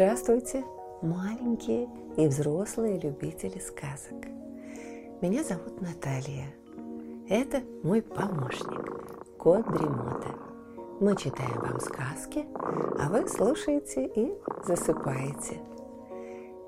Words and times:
Здравствуйте, 0.00 0.64
маленькие 1.02 1.88
и 2.16 2.28
взрослые 2.28 3.00
любители 3.00 3.58
сказок. 3.58 4.28
Меня 5.20 5.42
зовут 5.42 5.80
Наталья. 5.80 6.46
Это 7.28 7.64
мой 7.82 8.00
помощник, 8.02 9.36
кот 9.38 9.66
Дремота. 9.66 10.28
Мы 11.00 11.16
читаем 11.16 11.58
вам 11.60 11.80
сказки, 11.80 12.46
а 12.54 13.08
вы 13.10 13.26
слушаете 13.26 14.06
и 14.06 14.32
засыпаете. 14.64 15.58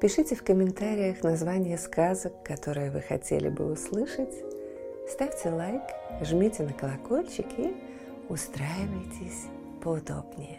Пишите 0.00 0.34
в 0.34 0.42
комментариях 0.42 1.22
название 1.22 1.78
сказок, 1.78 2.32
которые 2.42 2.90
вы 2.90 3.00
хотели 3.00 3.48
бы 3.48 3.70
услышать. 3.70 4.34
Ставьте 5.08 5.50
лайк, 5.50 5.82
жмите 6.22 6.64
на 6.64 6.72
колокольчик 6.72 7.46
и 7.58 7.76
устраивайтесь 8.28 9.46
поудобнее. 9.80 10.58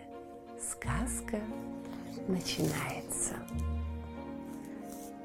Сказка 0.58 1.38
начинается. 2.28 3.36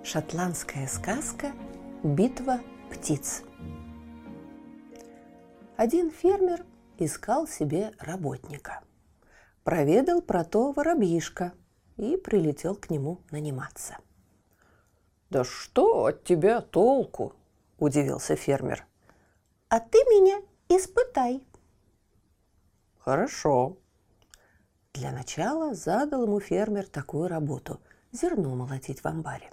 Шотландская 0.03 0.87
сказка 0.87 1.53
«Битва 2.03 2.61
птиц». 2.91 3.43
Один 5.77 6.11
фермер 6.11 6.65
искал 6.99 7.47
себе 7.47 7.93
работника. 7.99 8.83
Проведал 9.65 10.23
про 10.23 10.45
то 10.45 10.73
воробьишка 10.73 11.53
и 11.97 12.17
прилетел 12.17 12.77
к 12.77 12.89
нему 12.89 13.21
наниматься. 13.30 13.99
«Да 15.29 15.45
что 15.45 16.07
от 16.07 16.25
тебя 16.25 16.61
толку?»– 16.61 17.35
удивился 17.79 18.37
фермер. 18.37 18.87
«А 19.69 19.80
ты 19.80 19.99
меня 19.99 20.41
испытай». 20.69 21.45
«Хорошо», 22.99 23.77
для 24.97 25.13
начала 25.13 25.75
задал 25.75 26.25
ему 26.25 26.41
фермер 26.41 26.87
такую 26.87 27.29
работу– 27.29 27.80
зерно 28.13 28.55
молотить 28.55 29.01
в 29.01 29.07
амбаре. 29.07 29.51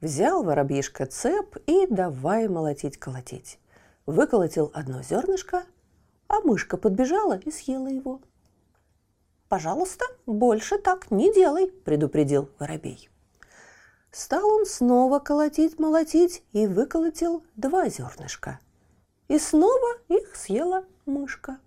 Взял 0.00 0.42
воробьишка 0.42 1.06
цеп 1.06 1.56
и 1.66 1.86
давай 1.86 2.48
молотить-колотить. 2.48 3.58
Выколотил 4.06 4.70
одно 4.74 5.02
зернышко, 5.02 5.64
а 6.28 6.40
мышка 6.40 6.76
подбежала 6.76 7.36
и 7.38 7.50
съела 7.50 7.88
его. 7.88 8.20
«Пожалуйста, 9.48 10.04
больше 10.26 10.78
так 10.78 11.10
не 11.10 11.32
делай»,– 11.32 11.66
предупредил 11.84 12.50
воробей. 12.58 13.10
Стал 14.10 14.48
он 14.48 14.64
снова 14.64 15.18
колотить-молотить 15.18 16.42
и 16.52 16.66
выколотил 16.66 17.44
два 17.56 17.88
зернышка. 17.88 18.58
И 19.28 19.38
снова 19.38 19.98
их 20.08 20.34
съела 20.34 20.84
мышка. 21.04 21.58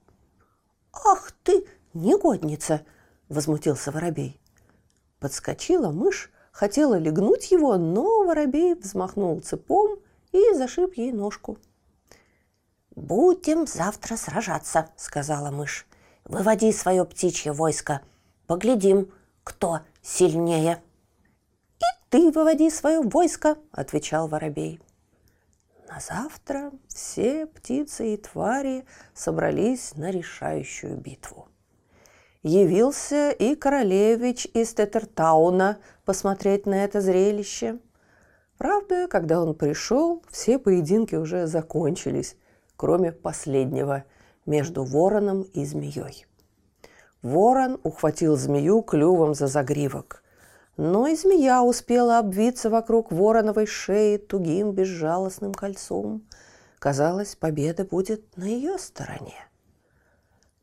«Ах 0.92 1.32
ты, 1.44 1.68
«Негодница!»– 1.94 2.86
возмутился 3.30 3.92
воробей. 3.92 4.40
Подскочила 5.20 5.90
мышь, 5.92 6.32
хотела 6.52 6.96
легнуть 6.96 7.52
его, 7.52 7.78
но 7.78 8.24
воробей 8.26 8.76
взмахнул 8.76 9.40
цепом 9.40 9.98
и 10.32 10.54
зашиб 10.54 10.94
ей 10.94 11.12
ножку. 11.12 11.58
«Будем 12.96 13.66
завтра 13.66 14.18
сражаться»,– 14.18 14.90
сказала 14.98 15.50
мышь. 15.50 15.88
«Выводи 16.26 16.72
свое 16.72 17.06
птичье 17.06 17.54
войско. 17.54 18.02
Поглядим, 18.46 19.12
кто 19.44 19.80
сильнее». 20.04 20.84
«И 21.80 22.10
ты 22.10 22.32
выводи 22.32 22.70
свое 22.70 23.02
войско»,– 23.02 23.58
отвечал 23.72 24.28
воробей. 24.28 24.80
На 25.88 26.00
завтра 26.00 26.72
все 26.88 27.48
птицы 27.48 28.14
и 28.14 28.18
твари 28.18 28.86
собрались 29.16 29.96
на 29.96 30.12
решающую 30.12 30.96
битву 30.96 31.48
явился 32.44 33.32
и 33.32 33.56
королевич 33.56 34.48
из 34.54 34.74
Тетертауна 34.74 35.80
посмотреть 36.06 36.66
на 36.66 36.84
это 36.84 37.02
зрелище. 37.02 37.80
Правда, 38.58 39.08
когда 39.08 39.42
он 39.42 39.56
пришел, 39.56 40.24
все 40.30 40.60
поединки 40.60 41.16
уже 41.16 41.48
закончились, 41.48 42.36
кроме 42.76 43.12
последнего, 43.12 44.04
между 44.46 44.84
вороном 44.84 45.44
и 45.44 45.66
змеей. 45.66 46.26
Ворон 47.22 47.80
ухватил 47.84 48.38
змею 48.38 48.82
клювом 48.82 49.34
за 49.34 49.48
загривок, 49.48 50.24
но 50.78 51.08
и 51.08 51.16
змея 51.16 51.62
успела 51.62 52.20
обвиться 52.20 52.70
вокруг 52.70 53.12
вороновой 53.12 53.66
шеи 53.66 54.18
тугим 54.18 54.72
безжалостным 54.72 55.54
кольцом. 55.54 56.26
Казалось, 56.80 57.36
победа 57.36 57.84
будет 57.84 58.38
на 58.38 58.46
ее 58.46 58.78
стороне. 58.78 59.49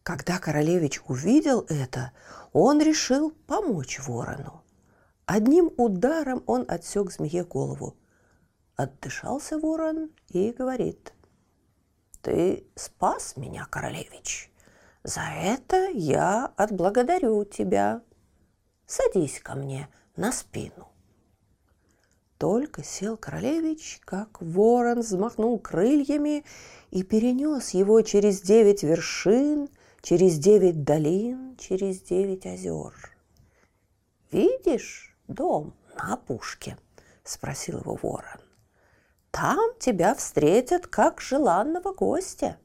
Когда 0.07 0.39
королевич 0.39 1.01
увидел 1.09 1.67
это, 1.69 2.13
он 2.53 2.81
решил 2.81 3.33
помочь 3.49 3.99
ворону. 3.99 4.63
Одним 5.25 5.73
ударом 5.77 6.45
он 6.47 6.65
отсек 6.69 7.11
змее 7.11 7.43
голову. 7.43 7.97
Отдышался 8.77 9.59
ворон 9.59 10.11
и 10.29 10.53
говорит, 10.53 11.13
«Ты 12.23 12.69
спас 12.77 13.37
меня, 13.37 13.67
королевич. 13.69 14.53
За 15.03 15.23
это 15.23 15.89
я 15.89 16.53
отблагодарю 16.57 17.45
тебя. 17.45 18.01
Садись 18.87 19.41
ко 19.41 19.57
мне 19.57 19.89
на 20.15 20.31
спину». 20.31 20.87
Только 22.39 22.85
сел 22.85 23.17
королевич, 23.17 24.01
как 24.05 24.41
ворон 24.41 25.01
взмахнул 25.01 25.59
крыльями 25.59 26.45
и 26.93 27.03
перенес 27.03 27.71
его 27.71 28.01
через 28.03 28.41
девять 28.41 28.85
вершин– 28.85 29.69
через 30.07 30.39
девять 30.39 30.85
долин, 30.85 31.57
через 31.59 32.01
девять 32.01 32.47
озер. 32.47 32.95
«Видишь 34.31 35.17
дом 35.27 35.75
на 35.97 36.15
опушке?»– 36.15 36.79
спросил 37.25 37.81
его 37.81 37.99
ворон. 38.01 38.41
«Там 39.33 39.59
тебя 39.81 40.15
встретят 40.15 40.87
как 40.87 41.21
желанного 41.21 41.93
гостя. 41.93 42.57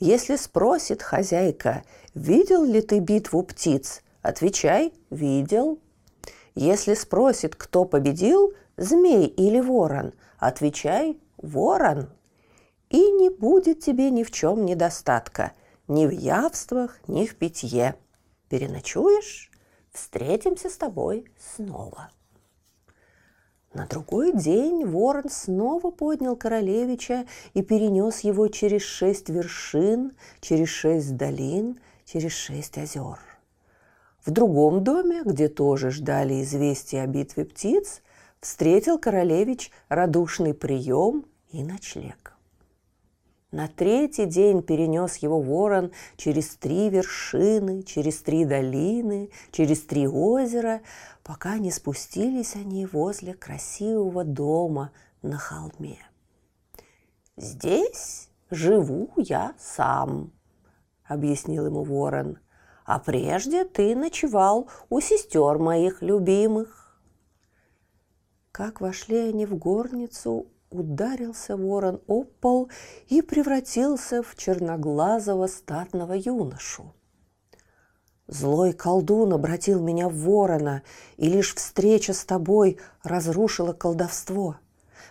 Если 0.00 0.34
спросит 0.34 1.04
хозяйка, 1.04 1.84
видел 2.14 2.64
ли 2.64 2.80
ты 2.80 2.98
битву 2.98 3.44
птиц, 3.44 4.02
отвечай 4.20 4.92
«видел». 5.08 5.78
Если 6.56 6.94
спросит, 6.94 7.54
кто 7.54 7.84
победил, 7.84 8.54
змей 8.76 9.26
или 9.26 9.60
ворон, 9.60 10.14
отвечай 10.36 11.20
«ворон». 11.36 12.10
И 12.90 13.12
не 13.12 13.30
будет 13.30 13.78
тебе 13.78 14.10
ни 14.10 14.24
в 14.24 14.32
чем 14.32 14.64
недостатка– 14.64 15.52
ни 15.88 16.06
в 16.06 16.10
явствах, 16.10 16.98
ни 17.08 17.26
в 17.26 17.36
питье. 17.36 17.96
Переночуешь, 18.48 19.50
встретимся 19.92 20.70
с 20.70 20.76
тобой 20.76 21.26
снова. 21.38 22.10
На 23.74 23.86
другой 23.86 24.32
день 24.32 24.86
ворон 24.86 25.28
снова 25.28 25.90
поднял 25.90 26.34
королевича 26.36 27.26
и 27.52 27.62
перенес 27.62 28.20
его 28.20 28.48
через 28.48 28.82
шесть 28.82 29.28
вершин, 29.28 30.12
через 30.40 30.68
шесть 30.68 31.16
долин, 31.16 31.78
через 32.04 32.32
шесть 32.32 32.78
озер. 32.78 33.18
В 34.24 34.30
другом 34.30 34.82
доме, 34.82 35.22
где 35.24 35.48
тоже 35.48 35.90
ждали 35.90 36.42
известия 36.42 37.02
о 37.02 37.06
битве 37.06 37.44
птиц, 37.44 38.00
встретил 38.40 38.98
королевич 38.98 39.70
радушный 39.88 40.54
прием 40.54 41.26
и 41.50 41.62
ночлег. 41.62 42.35
На 43.56 43.68
третий 43.68 44.26
день 44.26 44.62
перенес 44.62 45.16
его 45.16 45.40
ворон 45.40 45.90
через 46.18 46.56
три 46.56 46.90
вершины, 46.90 47.84
через 47.84 48.20
три 48.20 48.44
долины, 48.44 49.30
через 49.50 49.80
три 49.80 50.06
озера, 50.06 50.82
пока 51.24 51.56
не 51.56 51.70
спустились 51.70 52.54
они 52.54 52.84
возле 52.84 53.32
красивого 53.32 54.24
дома 54.24 54.92
на 55.22 55.38
холме. 55.38 55.96
«Здесь 57.38 58.28
живу 58.50 59.08
я 59.16 59.54
сам»,— 59.58 60.34
объяснил 61.06 61.64
ему 61.64 61.82
ворон, 61.82 62.38
«а 62.84 62.98
прежде 62.98 63.64
ты 63.64 63.96
ночевал 63.96 64.68
у 64.90 65.00
сестер 65.00 65.56
моих 65.58 66.02
любимых». 66.02 67.00
Как 68.52 68.82
вошли 68.82 69.16
они 69.16 69.46
в 69.46 69.56
горницу, 69.56 70.46
ударился 70.78 71.56
ворон 71.56 72.00
об 72.06 72.26
пол 72.40 72.70
и 73.08 73.22
превратился 73.22 74.22
в 74.22 74.36
черноглазого 74.36 75.46
статного 75.46 76.12
юношу. 76.12 76.94
Злой 78.28 78.72
колдун 78.72 79.32
обратил 79.32 79.80
меня 79.80 80.08
в 80.08 80.16
ворона, 80.16 80.82
и 81.16 81.28
лишь 81.28 81.54
встреча 81.54 82.12
с 82.12 82.24
тобой 82.24 82.78
разрушила 83.04 83.72
колдовство. 83.72 84.56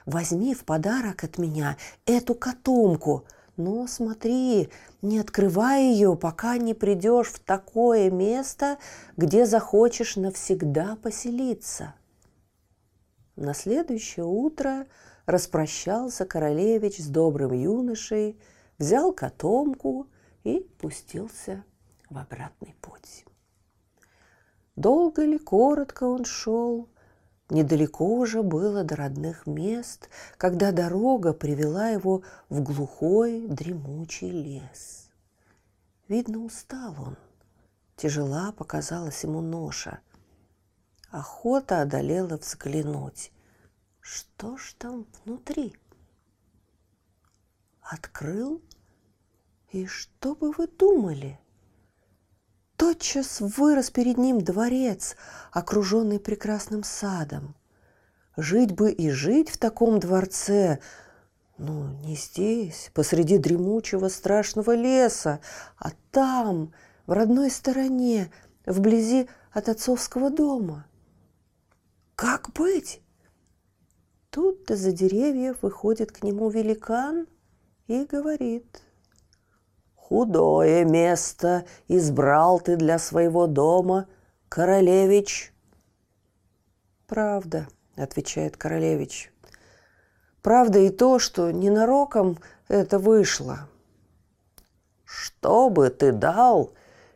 Возьми 0.06 0.54
в 0.54 0.66
подарок 0.66 1.24
от 1.24 1.38
меня 1.38 1.78
эту 2.06 2.36
котомку, 2.36 3.26
но 3.58 3.88
смотри, 3.88 4.70
не 5.02 5.20
открывай 5.20 5.86
ее, 5.86 6.18
пока 6.18 6.58
не 6.58 6.74
придешь 6.74 7.28
в 7.28 7.40
такое 7.40 8.12
место, 8.12 8.78
где 9.16 9.46
захочешь 9.46 10.18
навсегда 10.18 10.98
поселиться. 11.02 11.96
На 13.38 13.54
следующее 13.54 14.26
утро 14.26 14.88
распрощался 15.26 16.26
королевич 16.26 16.98
с 16.98 17.08
добрым 17.08 17.54
юношей, 17.54 18.40
взял 18.78 19.14
котомку 19.14 20.08
и 20.44 20.60
пустился 20.80 21.64
в 22.10 22.18
обратный 22.18 22.76
путь. 22.82 23.26
Долго 24.76 25.24
ли, 25.24 25.38
коротко 25.38 26.04
он 26.04 26.26
шел, 26.26 26.90
Недалеко 27.50 28.08
уже 28.08 28.42
было 28.42 28.84
до 28.84 28.96
родных 28.96 29.46
мест, 29.46 30.10
когда 30.38 30.72
дорога 30.72 31.32
привела 31.32 31.90
его 31.90 32.24
в 32.50 32.64
глухой 32.64 33.46
дремучий 33.48 34.32
лес. 34.32 35.12
Видно, 36.08 36.40
устал 36.40 36.96
он. 37.00 37.18
Тяжела 37.98 38.52
показалась 38.52 39.24
ему 39.24 39.42
ноша. 39.42 40.00
Охота 41.12 41.82
одолела 41.82 42.38
взглянуть. 42.38 43.32
Что 44.08 44.56
ж 44.56 44.76
там 44.78 45.08
внутри? 45.26 45.76
Открыл, 47.82 48.62
и 49.72 49.88
что 49.88 50.36
бы 50.36 50.52
вы 50.52 50.68
думали? 50.68 51.40
Тотчас 52.78 53.42
вырос 53.42 53.90
перед 53.90 54.20
ним 54.20 54.42
дворец, 54.42 55.16
окруженный 55.52 56.20
прекрасным 56.20 56.84
садом. 56.84 57.56
Жить 58.38 58.74
бы 58.74 58.92
и 58.92 59.10
жить 59.10 59.50
в 59.50 59.58
таком 59.58 60.00
дворце, 60.00 60.82
ну, 61.58 61.88
не 62.04 62.16
здесь, 62.16 62.92
посреди 62.94 63.40
дремучего 63.40 64.10
страшного 64.10 64.76
леса, 64.76 65.40
а 65.80 65.90
там, 66.12 66.74
в 67.08 67.12
родной 67.12 67.50
стороне, 67.50 68.32
вблизи 68.68 69.28
от 69.52 69.68
отцовского 69.68 70.30
дома. 70.30 70.86
Как 72.16 72.54
быть? 72.54 73.02
Тут 74.36 74.70
из-за 74.70 74.92
деревьев 74.92 75.56
выходит 75.62 76.12
к 76.12 76.22
нему 76.22 76.50
великан 76.50 77.26
и 77.88 78.04
говорит– 78.04 78.82
Худое 80.08 80.86
место 80.86 81.66
избрал 81.88 82.60
ты 82.60 82.76
для 82.76 83.00
своего 83.00 83.48
дома, 83.48 84.08
королевич. 84.50 85.52
Правда, 87.08 87.68
отвечает 87.96 88.56
королевич. 88.56 89.34
Правда 90.44 90.78
и 90.78 90.92
то, 90.92 91.18
что 91.18 91.50
ненароком 91.50 92.38
это 92.68 93.00
вышло. 93.00 93.68
Что 95.06 95.72
бы 95.72 95.90
ты 95.90 96.12
дал, 96.12 96.74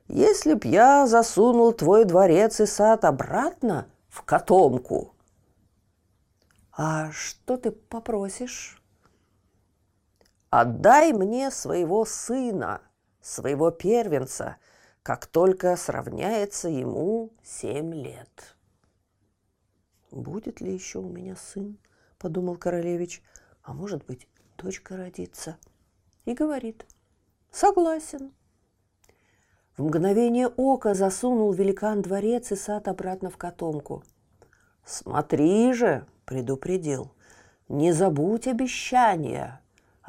если 0.07 0.55
б 0.55 0.67
я 0.67 1.05
засунул 1.05 1.73
твой 1.73 2.05
дворец 2.05 2.59
и 2.59 2.65
сад 2.65 3.05
обратно 3.05 3.85
в 4.07 4.23
котомку? 4.23 5.13
А 6.81 7.11
что 7.11 7.57
ты 7.57 7.71
попросишь? 7.71 8.81
Отдай 10.49 11.11
мне 11.11 11.51
своего 11.51 12.05
сына, 12.05 12.81
своего 13.19 13.69
первенца, 13.69 14.55
как 15.03 15.27
только 15.27 15.75
сравняется 15.75 16.69
ему 16.69 17.33
семь 17.43 17.93
лет. 17.93 18.55
«Будет 20.09 20.61
ли 20.61 20.73
еще 20.73 20.99
у 20.99 21.09
меня 21.09 21.35
сын?»– 21.35 21.77
подумал 22.17 22.55
королевич. 22.55 23.21
«А 23.61 23.73
может 23.73 24.05
быть, 24.05 24.29
дочка 24.57 24.95
родится?» 24.95 25.57
И 26.23 26.33
говорит 26.33 26.85
«Согласен». 27.51 28.31
В 29.75 29.83
мгновение 29.83 30.47
ока 30.47 30.93
засунул 30.93 31.51
великан 31.51 32.01
дворец 32.01 32.53
и 32.53 32.55
сад 32.55 32.87
обратно 32.87 33.29
в 33.29 33.35
котомку. 33.35 34.01
«Смотри 34.85 35.73
же!»– 35.73 36.07
предупредил. 36.29 37.11
«Не 37.67 37.91
забудь 37.91 38.47
обещания!» 38.47 39.59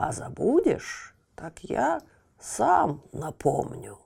А 0.03 0.13
забудешь, 0.13 1.15
так 1.35 1.59
я 1.63 2.01
сам 2.39 3.03
напомню. 3.13 3.99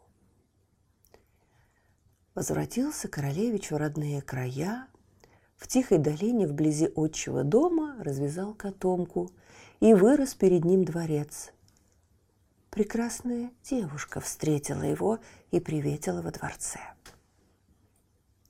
Возвратился 2.34 3.06
королевич 3.06 3.70
в 3.70 3.76
родные 3.76 4.20
края, 4.22 4.88
в 5.56 5.68
тихой 5.68 5.98
долине 5.98 6.48
вблизи 6.48 6.90
отчего 6.96 7.44
дома 7.44 7.94
развязал 8.00 8.54
котомку, 8.54 9.30
и 9.78 9.94
вырос 9.94 10.34
перед 10.34 10.64
ним 10.64 10.84
дворец. 10.84 11.52
Прекрасная 12.70 13.52
девушка 13.62 14.20
встретила 14.20 14.82
его 14.82 15.20
и 15.52 15.60
приветила 15.60 16.22
во 16.22 16.32
дворце. 16.32 16.80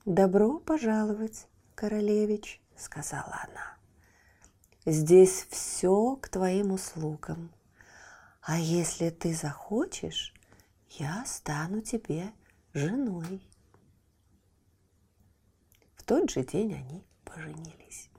«Добро 0.07 0.61
пожаловать, 0.61 1.47
королевич»,— 1.75 2.63
сказала 2.77 3.41
она. 3.49 3.77
Здесь 4.87 5.47
все 5.49 6.17
к 6.17 6.29
твоим 6.29 6.73
услугам. 6.73 7.51
А 8.43 8.59
если 8.59 9.09
ты 9.09 9.35
захочешь, 9.35 10.35
я 10.91 11.25
стану 11.25 11.81
тебе 11.81 12.33
женой. 12.75 13.41
В 15.97 16.03
тот 16.03 16.31
же 16.31 16.45
день 16.45 16.75
они 16.75 17.03
поженились. 17.25 18.11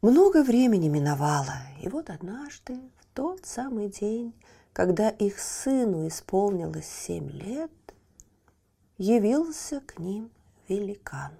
Много 0.00 0.42
времени 0.42 0.88
миновало, 0.88 1.54
и 1.80 1.88
вот 1.88 2.10
однажды, 2.10 2.80
в 2.98 3.06
тот 3.14 3.46
самый 3.46 3.88
день, 3.88 4.34
когда 4.72 5.08
их 5.08 5.38
сыну 5.38 6.08
исполнилось 6.08 6.88
семь 6.88 7.30
лет, 7.30 7.70
явился 8.98 9.80
к 9.80 10.00
ним 10.00 10.32
великан 10.66 11.32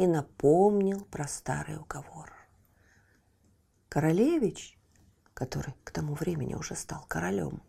и 0.00 0.06
напомнил 0.06 1.04
про 1.10 1.28
старый 1.28 1.76
уговор. 1.76 2.32
Королевич, 3.90 4.78
который 5.34 5.74
к 5.84 5.90
тому 5.90 6.14
времени 6.14 6.54
уже 6.54 6.74
стал 6.74 7.04
королем, 7.06 7.60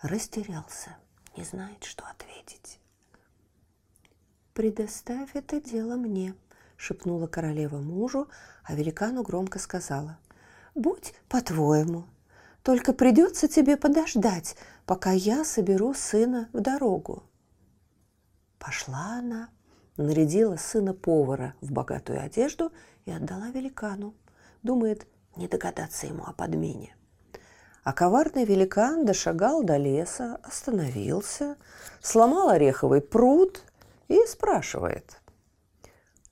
растерялся, 0.00 0.96
не 1.36 1.42
знает, 1.42 1.82
что 1.82 2.04
ответить. 2.06 2.78
«Предоставь 4.54 5.30
это 5.34 5.60
дело 5.60 5.96
мне»,— 5.96 6.36
шепнула 6.76 7.26
королева 7.26 7.78
мужу, 7.78 8.28
а 8.62 8.76
великану 8.76 9.24
громко 9.24 9.58
сказала. 9.58 10.20
«Будь 10.76 11.14
по-твоему, 11.28 12.04
только 12.62 12.92
придется 12.92 13.48
тебе 13.48 13.76
подождать, 13.76 14.54
пока 14.84 15.10
я 15.10 15.44
соберу 15.44 15.94
сына 15.94 16.48
в 16.52 16.60
дорогу». 16.60 17.24
Пошла 18.60 19.18
она, 19.18 19.48
нарядила 19.96 20.56
сына 20.56 20.94
повара 20.94 21.54
в 21.60 21.72
богатую 21.72 22.22
одежду 22.22 22.72
и 23.04 23.10
отдала 23.10 23.50
великану. 23.50 24.14
Думает, 24.62 25.06
не 25.36 25.48
догадаться 25.48 26.06
ему 26.06 26.24
о 26.26 26.32
подмене. 26.32 26.96
А 27.84 27.92
коварный 27.92 28.44
великан 28.44 29.04
дошагал 29.04 29.62
до 29.62 29.76
леса, 29.76 30.40
остановился, 30.42 31.56
сломал 32.00 32.48
ореховый 32.48 33.00
пруд 33.00 33.62
и 34.08 34.24
спрашивает. 34.26 35.20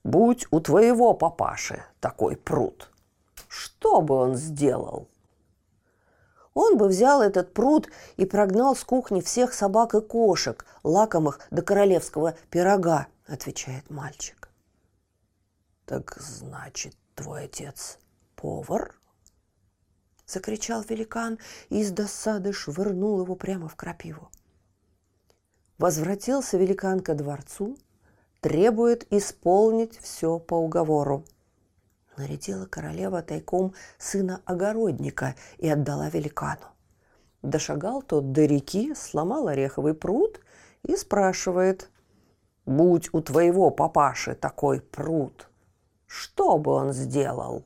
«Будь 0.03 0.47
у 0.51 0.59
твоего 0.59 1.13
папаши 1.13 1.83
такой 1.99 2.35
пруд, 2.35 2.91
что 3.47 4.01
бы 4.01 4.15
он 4.15 4.35
сделал?» 4.35 5.07
Он 6.53 6.77
бы 6.77 6.87
взял 6.87 7.21
этот 7.21 7.53
пруд 7.53 7.89
и 8.15 8.25
прогнал 8.25 8.75
с 8.75 8.83
кухни 8.83 9.19
всех 9.19 9.53
собак 9.53 9.93
и 9.93 10.01
кошек, 10.01 10.65
лакомых 10.83 11.39
до 11.51 11.61
королевского 11.61 12.35
пирога, 12.49 13.07
отвечает 13.27 13.89
мальчик. 13.89 14.49
Так 15.85 16.17
значит, 16.19 16.95
твой 17.15 17.45
отец 17.45 17.99
повар?»— 18.35 18.95
закричал 20.27 20.81
великан 20.81 21.37
и 21.69 21.81
из 21.81 21.91
досады 21.91 22.53
швырнул 22.53 23.21
его 23.21 23.35
прямо 23.35 23.67
в 23.67 23.75
крапиву. 23.75 24.31
Возвратился 25.77 26.57
великан 26.57 27.01
ко 27.01 27.13
дворцу, 27.13 27.77
требует 28.41 29.11
исполнить 29.11 29.97
все 29.99 30.39
по 30.39 30.55
уговору. 30.55 31.25
Нарядила 32.17 32.65
королева 32.65 33.21
тайком 33.21 33.73
сына 33.97 34.41
огородника 34.45 35.35
и 35.57 35.67
отдала 35.67 36.09
великану. 36.09 36.67
Дошагал 37.41 38.01
тот 38.01 38.31
до 38.31 38.45
реки, 38.45 38.95
сломал 38.95 39.47
ореховый 39.47 39.93
пруд 39.93 40.39
и 40.83 40.95
спрашивает, 40.95 41.89
«Будь 42.65 43.13
у 43.13 43.21
твоего 43.21 43.69
папаши 43.69 44.35
такой 44.35 44.81
пруд, 44.81 45.47
что 46.07 46.57
бы 46.57 46.71
он 46.71 46.93
сделал?» 46.93 47.63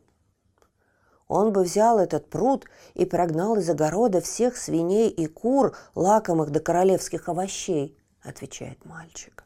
Он 1.30 1.54
бы 1.54 1.62
взял 1.62 2.00
этот 2.00 2.28
пруд 2.30 2.66
и 2.96 3.06
прогнал 3.06 3.56
из 3.58 3.70
огорода 3.70 4.20
всех 4.20 4.58
свиней 4.58 5.10
и 5.10 5.28
кур, 5.28 5.78
лакомых 5.94 6.50
до 6.50 6.60
королевских 6.60 7.30
овощей, 7.30 7.96
отвечает 8.24 8.84
мальчик. 8.84 9.46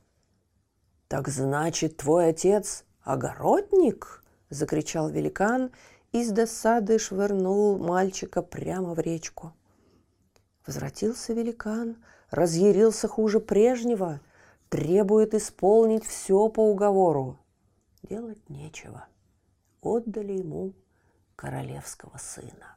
Так 1.09 1.27
значит, 1.27 1.97
твой 1.97 2.29
отец 2.29 2.85
огородник? 3.03 4.23
закричал 4.49 5.09
великан 5.09 5.71
и 6.11 6.23
с 6.23 6.31
досады 6.31 6.99
швырнул 6.99 7.77
мальчика 7.77 8.41
прямо 8.41 8.93
в 8.93 8.99
речку. 8.99 9.53
Возвратился 10.65 11.33
великан, 11.33 11.97
разъярился 12.31 13.07
хуже 13.07 13.39
прежнего, 13.39 14.21
требует 14.73 15.35
исполнить 15.35 16.03
все 16.03 16.49
по 16.49 16.71
уговору. 16.71 17.37
Делать 18.01 18.49
нечего. 18.49 19.05
Отдали 19.83 20.33
ему 20.33 20.73
королевского 21.35 22.17
сына. 22.17 22.75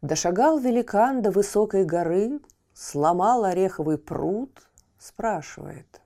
Дошагал 0.00 0.60
великан 0.60 1.22
до 1.22 1.32
высокой 1.32 1.84
горы, 1.84 2.38
сломал 2.72 3.46
ореховый 3.46 3.98
пруд, 3.98 4.70
спрашивает. 4.96 6.00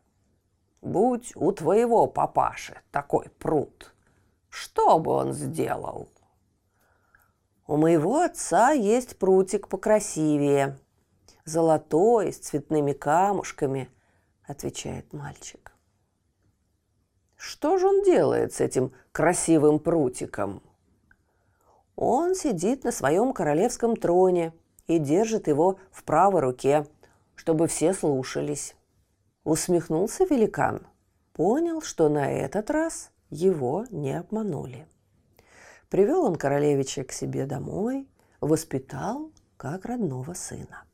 будь 0.80 1.36
у 1.36 1.52
твоего 1.52 2.06
папаши 2.06 2.80
такой 2.90 3.28
пруд, 3.38 3.92
что 4.48 4.98
бы 4.98 5.10
он 5.10 5.34
сделал? 5.34 6.08
У 7.66 7.76
моего 7.76 8.22
отца 8.22 8.70
есть 8.70 9.18
прутик 9.18 9.68
покрасивее, 9.68 10.78
золотой, 11.44 12.32
с 12.32 12.38
цветными 12.38 12.94
камушками, 12.94 13.90
отвечает 14.46 15.12
мальчик. 15.12 15.72
Что 17.36 17.78
же 17.78 17.86
он 17.86 18.02
делает 18.02 18.54
с 18.54 18.60
этим 18.60 18.92
красивым 19.12 19.78
прутиком? 19.78 20.62
Он 21.96 22.34
сидит 22.34 22.84
на 22.84 22.90
своем 22.90 23.32
королевском 23.32 23.96
троне 23.96 24.52
и 24.86 24.98
держит 24.98 25.46
его 25.46 25.78
в 25.90 26.04
правой 26.04 26.40
руке, 26.40 26.86
чтобы 27.34 27.66
все 27.68 27.92
слушались. 27.92 28.74
Усмехнулся 29.44 30.24
великан. 30.24 30.86
Понял, 31.32 31.82
что 31.82 32.08
на 32.08 32.30
этот 32.30 32.70
раз 32.70 33.10
его 33.28 33.86
не 33.90 34.18
обманули. 34.18 34.86
Привел 35.90 36.24
он 36.24 36.36
королевича 36.36 37.04
к 37.04 37.12
себе 37.12 37.46
домой, 37.46 38.08
воспитал 38.40 39.32
как 39.56 39.84
родного 39.84 40.32
сына. 40.32 40.84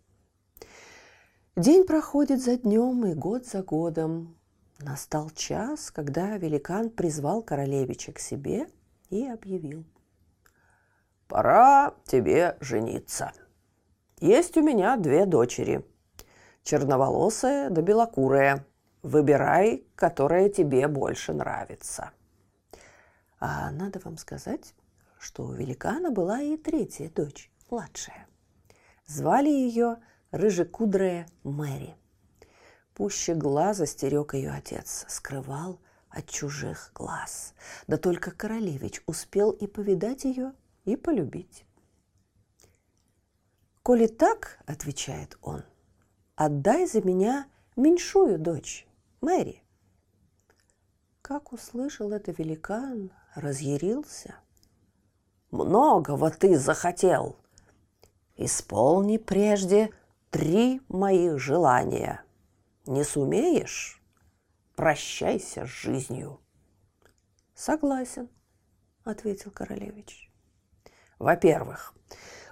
День 1.57 1.85
проходит 1.85 2.40
за 2.40 2.57
днем 2.57 3.04
и 3.07 3.14
год 3.14 3.45
за 3.45 3.62
годом. 3.62 4.37
Настал 4.78 5.30
час, 5.30 5.90
когда 5.90 6.37
великан 6.37 6.90
призвал 6.90 7.42
королевича 7.42 8.12
к 8.12 8.21
себе 8.21 8.69
и 9.11 9.26
объявил. 9.26 9.85
«Пора 11.26 11.95
тебе 12.07 12.57
жениться. 12.61 13.33
Есть 14.21 14.57
у 14.57 14.62
меня 14.62 14.97
две 14.97 15.26
дочери. 15.26 15.85
Черноволосая 16.62 17.69
да 17.69 17.83
белокурая. 17.83 18.64
Выбирай, 19.02 19.85
которая 19.97 20.50
тебе 20.50 20.87
больше 20.87 21.33
нравится». 21.33 22.12
А 23.40 23.73
надо 23.73 24.00
вам 24.04 24.19
сказать, 24.19 24.75
что 25.19 25.45
у 25.45 25.52
великана 25.52 26.12
была 26.12 26.40
и 26.40 26.57
третья 26.57 27.11
дочь, 27.11 27.50
младшая. 27.71 28.28
Звали 29.07 29.49
ее 29.49 29.97
рыжекудрая 30.30 31.26
Мэри. 31.42 31.94
Пуще 32.94 33.34
глаза 33.34 33.87
стерег 33.87 34.34
ее 34.34 34.50
отец, 34.50 35.04
скрывал 35.08 35.80
от 36.08 36.28
чужих 36.28 36.90
глаз. 36.94 37.54
Да 37.87 37.96
только 37.96 38.30
королевич 38.30 39.02
успел 39.06 39.50
и 39.50 39.66
повидать 39.66 40.25
ее, 40.25 40.52
и 40.84 40.96
полюбить. 40.96 41.64
«Коли 43.82 44.06
так,— 44.06 44.58
отвечает 44.66 45.38
он,— 45.40 45.64
отдай 46.37 46.87
за 46.87 47.00
меня 47.02 47.46
меньшую 47.76 48.38
дочь, 48.38 48.87
Мэри». 49.20 49.62
Как 51.22 51.52
услышал 51.52 52.12
это 52.12 52.32
великан, 52.32 53.10
разъярился– 53.34 54.34
многого 55.50 56.30
ты 56.30 56.58
захотел. 56.58 57.37
Исполни 58.37 59.18
прежде 59.18 59.90
три 60.30 60.80
моих 60.88 61.38
желания. 61.38 62.22
Не 62.87 63.04
сумеешь? 63.04 64.02
Прощайся 64.76 65.66
с 65.66 65.68
жизнью. 65.68 66.40
Согласен, 67.54 68.28
ответил 69.04 69.50
королевич. 69.50 70.30
Во-первых, 71.18 71.94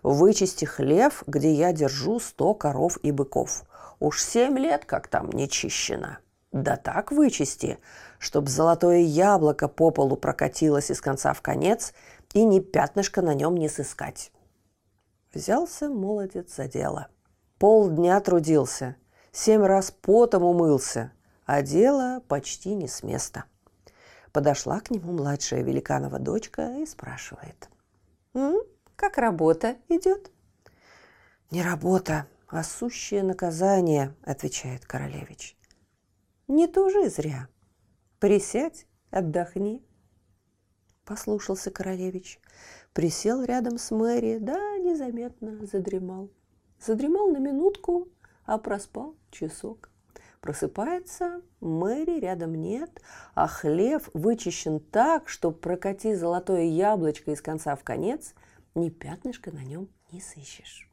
вычисти 0.02 0.64
хлев, 0.66 1.24
где 1.26 1.52
я 1.52 1.72
держу 1.72 2.20
сто 2.20 2.54
коров 2.54 2.98
и 3.02 3.10
быков. 3.10 3.64
Уж 4.00 4.22
семь 4.22 4.58
лет, 4.58 4.84
как 4.84 5.08
там 5.08 5.30
не 5.30 5.48
чищено. 5.48 6.18
Да 6.52 6.76
так 6.76 7.12
вычисти, 7.12 7.78
чтоб 8.18 8.48
золотое 8.48 8.98
яблоко 8.98 9.68
по 9.68 9.90
полу 9.90 10.16
прокатилось 10.16 10.90
из 10.90 11.00
конца 11.00 11.32
в 11.32 11.42
конец– 11.42 11.94
и 12.34 12.44
ни 12.44 12.60
пятнышка 12.60 13.22
на 13.22 13.34
нем 13.34 13.56
не 13.56 13.68
сыскать. 13.68 14.32
Взялся 15.32 15.88
молодец 15.88 16.54
за 16.54 16.68
дело. 16.68 17.08
Полдня 17.58 18.20
трудился, 18.20 18.96
семь 19.32 19.62
раз 19.62 19.90
потом 19.90 20.44
умылся, 20.44 21.12
а 21.44 21.62
дело 21.62 22.22
почти 22.28 22.74
не 22.74 22.88
с 22.88 23.02
места. 23.02 23.44
Подошла 24.32 24.80
к 24.80 24.90
нему 24.90 25.12
младшая 25.12 25.62
великанова 25.62 26.18
дочка 26.18 26.78
и 26.78 26.86
спрашивает. 26.86 27.68
«М? 28.34 28.62
«Как 28.94 29.18
работа 29.18 29.76
идет?» 29.88 30.30
«Не 31.50 31.62
работа, 31.62 32.26
а 32.46 32.62
сущее 32.62 33.22
наказание»,— 33.22 34.14
отвечает 34.24 34.84
королевич. 34.86 35.56
«Не 36.46 36.66
тужи 36.66 37.08
зря. 37.08 37.48
Присядь, 38.18 38.86
отдохни, 39.10 39.82
Послушался 41.08 41.70
королевич. 41.70 42.38
Присел 42.92 43.42
рядом 43.42 43.78
с 43.78 43.90
Мэри, 43.90 44.36
да 44.36 44.76
незаметно 44.76 45.64
задремал. 45.64 46.30
Задремал 46.80 47.28
на 47.28 47.38
минутку, 47.38 48.08
а 48.44 48.58
проспал 48.58 49.14
часок. 49.30 49.90
Просыпается, 50.40 51.42
Мэри 51.60 52.20
рядом 52.20 52.54
нет, 52.54 53.02
а 53.34 53.48
хлев 53.48 54.08
вычищен 54.14 54.78
так, 54.78 55.28
что 55.28 55.50
прокати 55.50 56.14
золотое 56.14 56.62
яблочко 56.62 57.32
из 57.32 57.42
конца 57.42 57.74
в 57.74 57.82
конец, 57.82 58.34
ни 58.74 58.88
пятнышка 58.88 59.50
на 59.50 59.64
нем 59.64 59.88
не 60.12 60.20
сыщешь. 60.20 60.88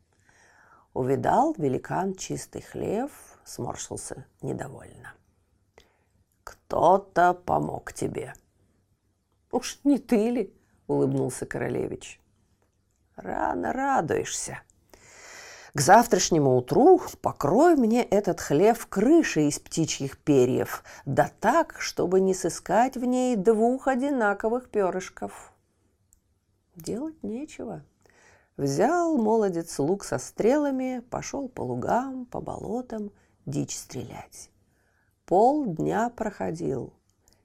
Увидал 0.94 1.54
великан 1.58 2.16
чистый 2.16 2.62
хлев, 2.62 3.12
сморщился 3.44 4.26
недовольно. 4.42 5.14
«Кто-то 6.44 7.34
помог 7.34 7.94
тебе», 7.94 8.34
«Уж 9.56 9.80
не 9.86 10.00
ты 10.00 10.32
ли?»– 10.32 10.54
улыбнулся 10.88 11.46
королевич. 11.46 12.20
«Рано 13.16 13.72
радуешься. 13.72 14.60
К 15.76 15.82
завтрашнему 15.82 16.56
утру 16.56 17.00
покрой 17.22 17.76
мне 17.76 18.02
этот 18.02 18.42
хлев 18.42 18.88
крышей 18.88 19.50
из 19.50 19.60
птичьих 19.60 20.18
перьев, 20.18 20.84
да 21.06 21.30
так, 21.40 21.76
чтобы 21.80 22.22
не 22.22 22.34
сыскать 22.34 22.98
в 22.98 23.06
ней 23.06 23.36
двух 23.36 23.88
одинаковых 23.88 24.70
перышков». 24.70 25.54
Делать 26.76 27.22
нечего. 27.22 27.84
Взял 28.58 29.18
молодец 29.18 29.78
лук 29.78 30.04
со 30.04 30.18
стрелами, 30.18 31.04
пошел 31.12 31.48
по 31.48 31.62
лугам, 31.62 32.26
по 32.26 32.42
болотам 32.42 33.12
дичь 33.46 33.78
стрелять. 33.78 34.50
Пол 35.28 35.66
дня 35.66 36.10
проходил, 36.10 36.94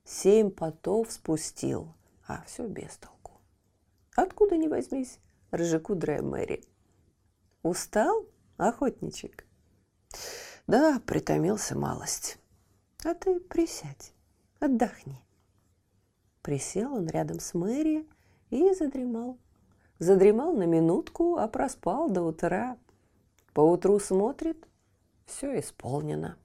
семь 0.05 0.51
потов 0.51 1.13
спустил– 1.13 1.93
а 2.31 2.45
все 2.47 2.67
без 2.69 2.97
толку. 2.97 3.41
Откуда 4.15 4.57
ни 4.57 4.69
возьмись, 4.69 5.19
рыжекудрая 5.51 6.23
Мэри. 6.23 6.63
Устал, 7.63 8.27
охотничек? 8.57 9.47
Да, 10.67 11.01
притомился 11.07 11.77
малость. 11.77 12.39
А 13.05 13.15
ты 13.15 13.41
присядь, 13.41 14.13
отдохни. 14.59 15.23
Присел 16.43 16.95
он 16.95 17.09
рядом 17.09 17.41
с 17.41 17.55
Мэри 17.55 18.09
и 18.51 18.73
задремал. 18.75 19.39
Задремал 19.99 20.53
на 20.55 20.65
минутку, 20.65 21.37
а 21.37 21.49
проспал 21.49 22.09
до 22.09 22.23
утра. 22.23 22.79
Поутру 23.53 23.99
смотрит, 23.99 24.67
все 25.27 25.59
исполнено. 25.59 26.37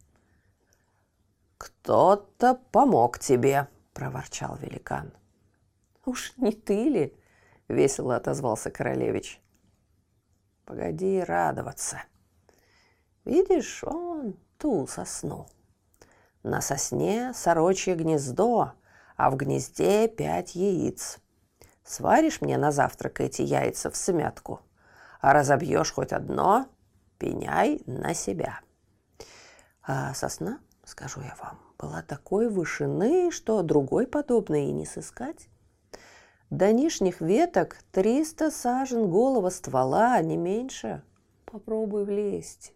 «Кто-то 1.57 2.59
помог 2.71 3.19
тебе»,– 3.19 3.69
проворчал 3.93 4.57
великан– 4.57 5.13
«Уж 6.05 6.33
не 6.37 6.51
ты 6.51 6.89
ли?»– 6.89 7.13
весело 7.67 8.15
отозвался 8.15 8.69
королевич. 8.69 9.41
«Погоди 10.65 11.19
радоваться. 11.21 12.01
Видишь, 13.23 13.83
он 13.83 14.35
ту 14.57 14.87
сосну. 14.87 15.47
На 16.41 16.61
сосне 16.61 17.33
сорочье 17.33 17.95
гнездо, 17.95 18.73
а 19.15 19.29
в 19.29 19.35
гнезде 19.35 20.07
пять 20.07 20.55
яиц. 20.55 21.19
Сваришь 21.83 22.41
мне 22.41 22.57
на 22.57 22.71
завтрак 22.71 23.21
эти 23.21 23.43
яйца 23.43 23.91
в 23.91 23.95
смятку, 23.95 24.59
а 25.21 25.33
разобьешь 25.33 25.93
хоть 25.93 26.11
одно, 26.11 26.67
пеняй 27.19 27.83
на 27.85 28.13
себя». 28.13 28.59
А 29.83 30.15
сосна, 30.15 30.59
скажу 30.83 31.21
я 31.21 31.35
вам, 31.39 31.59
была 31.77 32.01
такой 32.01 32.49
вышины, 32.49 33.29
что 33.29 33.61
другой 33.61 34.07
подобной 34.07 34.65
и 34.65 34.71
не 34.71 34.87
сыскать. 34.87 35.47
До 36.49 36.71
нижних 36.71 37.21
веток 37.21 37.77
триста 37.91 38.51
сажен 38.51 39.09
голого 39.09 39.49
ствола, 39.49 40.13
а 40.13 40.21
не 40.21 40.37
меньше. 40.37 41.03
Попробуй 41.45 42.05
влезть. 42.05 42.73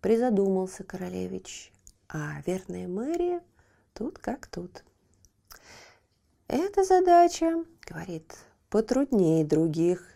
Призадумался 0.00 0.82
королевич, 0.82 1.72
а 2.08 2.42
верная 2.44 2.88
Мэри 2.88 3.40
тут 3.94 4.18
как 4.18 4.48
тут. 4.48 4.84
Эта 6.48 6.84
задача, 6.84 7.64
говорит, 7.88 8.36
потруднее 8.68 9.44
других. 9.44 10.06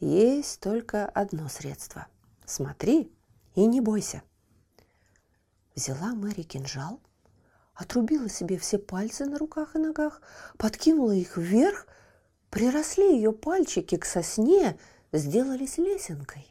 Есть 0.00 0.60
только 0.60 1.06
одно 1.06 1.48
средство. 1.48 2.06
Смотри 2.46 3.12
и 3.54 3.66
не 3.66 3.80
бойся. 3.80 4.22
Взяла 5.74 6.14
Мэри 6.14 6.42
кинжал, 6.42 7.00
отрубила 7.78 8.28
себе 8.28 8.58
все 8.58 8.76
пальцы 8.76 9.24
на 9.24 9.38
руках 9.38 9.76
и 9.76 9.78
ногах, 9.78 10.20
подкинула 10.58 11.12
их 11.12 11.36
вверх, 11.36 11.86
приросли 12.50 13.14
ее 13.14 13.32
пальчики 13.32 13.96
к 13.96 14.04
сосне, 14.04 14.76
сделались 15.12 15.78
лесенкой. 15.78 16.46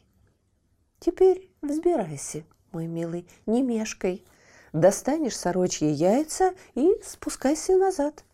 Теперь 0.98 1.50
взбирайся, 1.60 2.44
мой 2.72 2.86
милый, 2.86 3.28
не 3.44 3.62
мешкай. 3.62 4.24
Достанешь 4.72 5.36
сорочьи 5.36 5.86
яйца 5.86 6.54
и 6.74 6.90
спускайся 7.04 7.76
назад. 7.76 8.24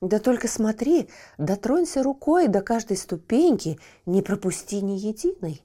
Да 0.00 0.18
только 0.18 0.48
смотри, 0.48 1.08
дотронься 1.38 2.02
рукой 2.02 2.48
до 2.48 2.60
каждой 2.60 2.96
ступеньки, 2.96 3.78
не 4.04 4.20
пропусти 4.20 4.80
ни 4.80 4.98
единой, 4.98 5.62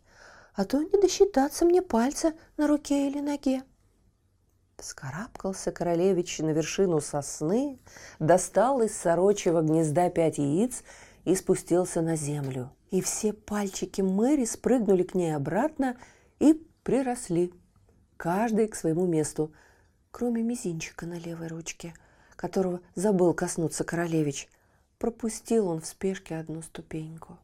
а 0.53 0.63
то 0.63 0.79
не 0.79 1.01
досчитаться 1.01 1.65
мне 1.65 1.81
пальца 1.81 2.33
на 2.55 2.67
руке 2.67 3.07
или 3.07 3.19
ноге. 3.19 3.63
Вскарабкался 4.77 5.71
королевич 5.71 6.37
на 6.37 6.51
вершину 6.51 7.01
сосны, 7.01 7.79
достал 8.19 8.83
из 8.83 8.95
сорочьего 8.95 9.63
гнезда 9.63 10.11
пять 10.11 10.37
яиц 10.37 10.83
и 11.25 11.35
спустился 11.35 12.01
на 12.01 12.15
землю. 12.15 12.71
И 12.91 13.01
все 13.01 13.33
пальчики 13.33 14.01
Мэри 14.01 14.45
спрыгнули 14.45 15.01
к 15.01 15.15
ней 15.15 15.35
обратно 15.35 15.97
и 16.37 16.53
приросли, 16.83 17.51
каждый 18.17 18.67
к 18.67 18.75
своему 18.75 19.07
месту, 19.07 19.51
кроме 20.11 20.43
мизинчика 20.43 21.07
на 21.07 21.17
левой 21.17 21.47
ручке, 21.47 21.95
которого 22.35 22.79
забыл 22.93 23.33
коснуться 23.33 23.83
королевич. 23.83 24.47
Пропустил 24.99 25.69
он 25.69 25.81
в 25.81 25.87
спешке 25.87 26.37
одну 26.37 26.61
ступеньку. 26.61 27.39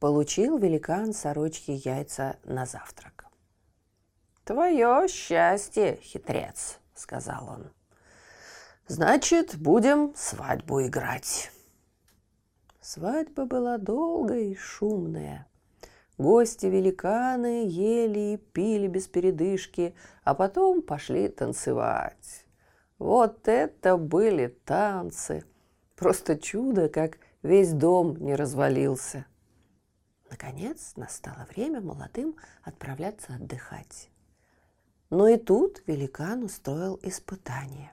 Получил 0.00 0.56
великан 0.56 1.12
сорочьи 1.12 1.74
яйца 1.84 2.36
на 2.44 2.64
завтрак. 2.64 3.26
«Твое 4.44 5.06
счастье, 5.08 5.98
хитрец»,— 6.02 6.78
сказал 6.94 7.48
он. 7.48 7.70
«Значит, 8.88 9.56
будем 9.56 10.12
свадьбу 10.16 10.84
играть». 10.84 11.52
Свадьба 12.80 13.46
была 13.46 13.78
долгая 13.78 14.40
и 14.40 14.56
шумная. 14.56 15.46
Гости-великаны 16.18 17.66
ели 17.68 18.34
и 18.34 18.36
пили 18.36 18.88
без 18.88 19.06
передышки, 19.06 19.94
а 20.24 20.34
потом 20.34 20.82
пошли 20.82 21.28
танцевать. 21.28 22.44
Вот 22.98 23.48
это 23.48 23.96
были 23.96 24.48
танцы! 24.64 25.44
Просто 25.96 26.36
чудо, 26.36 26.88
как 26.88 27.18
весь 27.42 27.72
дом 27.72 28.16
не 28.16 28.34
развалился. 28.34 29.26
Наконец 30.30 30.94
настало 30.96 31.46
время 31.54 31.80
молодым 31.80 32.36
отправляться 32.62 33.34
отдыхать. 33.34 34.11
Но 35.12 35.28
и 35.28 35.36
тут 35.36 35.82
великан 35.86 36.42
устроил 36.42 36.98
испытание. 37.02 37.92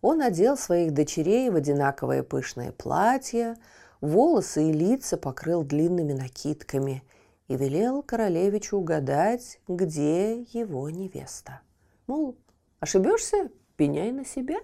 Он 0.00 0.22
одел 0.22 0.56
своих 0.56 0.94
дочерей 0.94 1.50
в 1.50 1.56
одинаковое 1.56 2.22
пышное 2.22 2.70
платье, 2.70 3.56
волосы 4.00 4.70
и 4.70 4.72
лица 4.72 5.16
покрыл 5.16 5.64
длинными 5.64 6.12
накидками 6.12 7.02
и 7.48 7.56
велел 7.56 8.04
королевичу 8.04 8.76
угадать, 8.76 9.58
где 9.66 10.42
его 10.42 10.88
невеста. 10.90 11.60
Мол, 12.06 12.36
ошибешься, 12.78 13.50
пеняй 13.74 14.12
на 14.12 14.24
себя. 14.24 14.58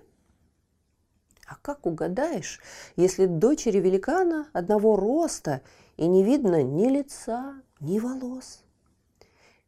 А 1.49 1.57
как 1.57 1.87
угадаешь, 1.87 2.61
если 2.95 3.27
дочери 3.27 3.81
великана 3.81 4.47
одного 4.53 4.95
роста 4.95 5.61
и 5.97 6.07
не 6.07 6.23
видно 6.23 6.63
ни 6.63 6.89
лица, 6.89 7.61
ни 7.81 7.99
волос? 7.99 8.64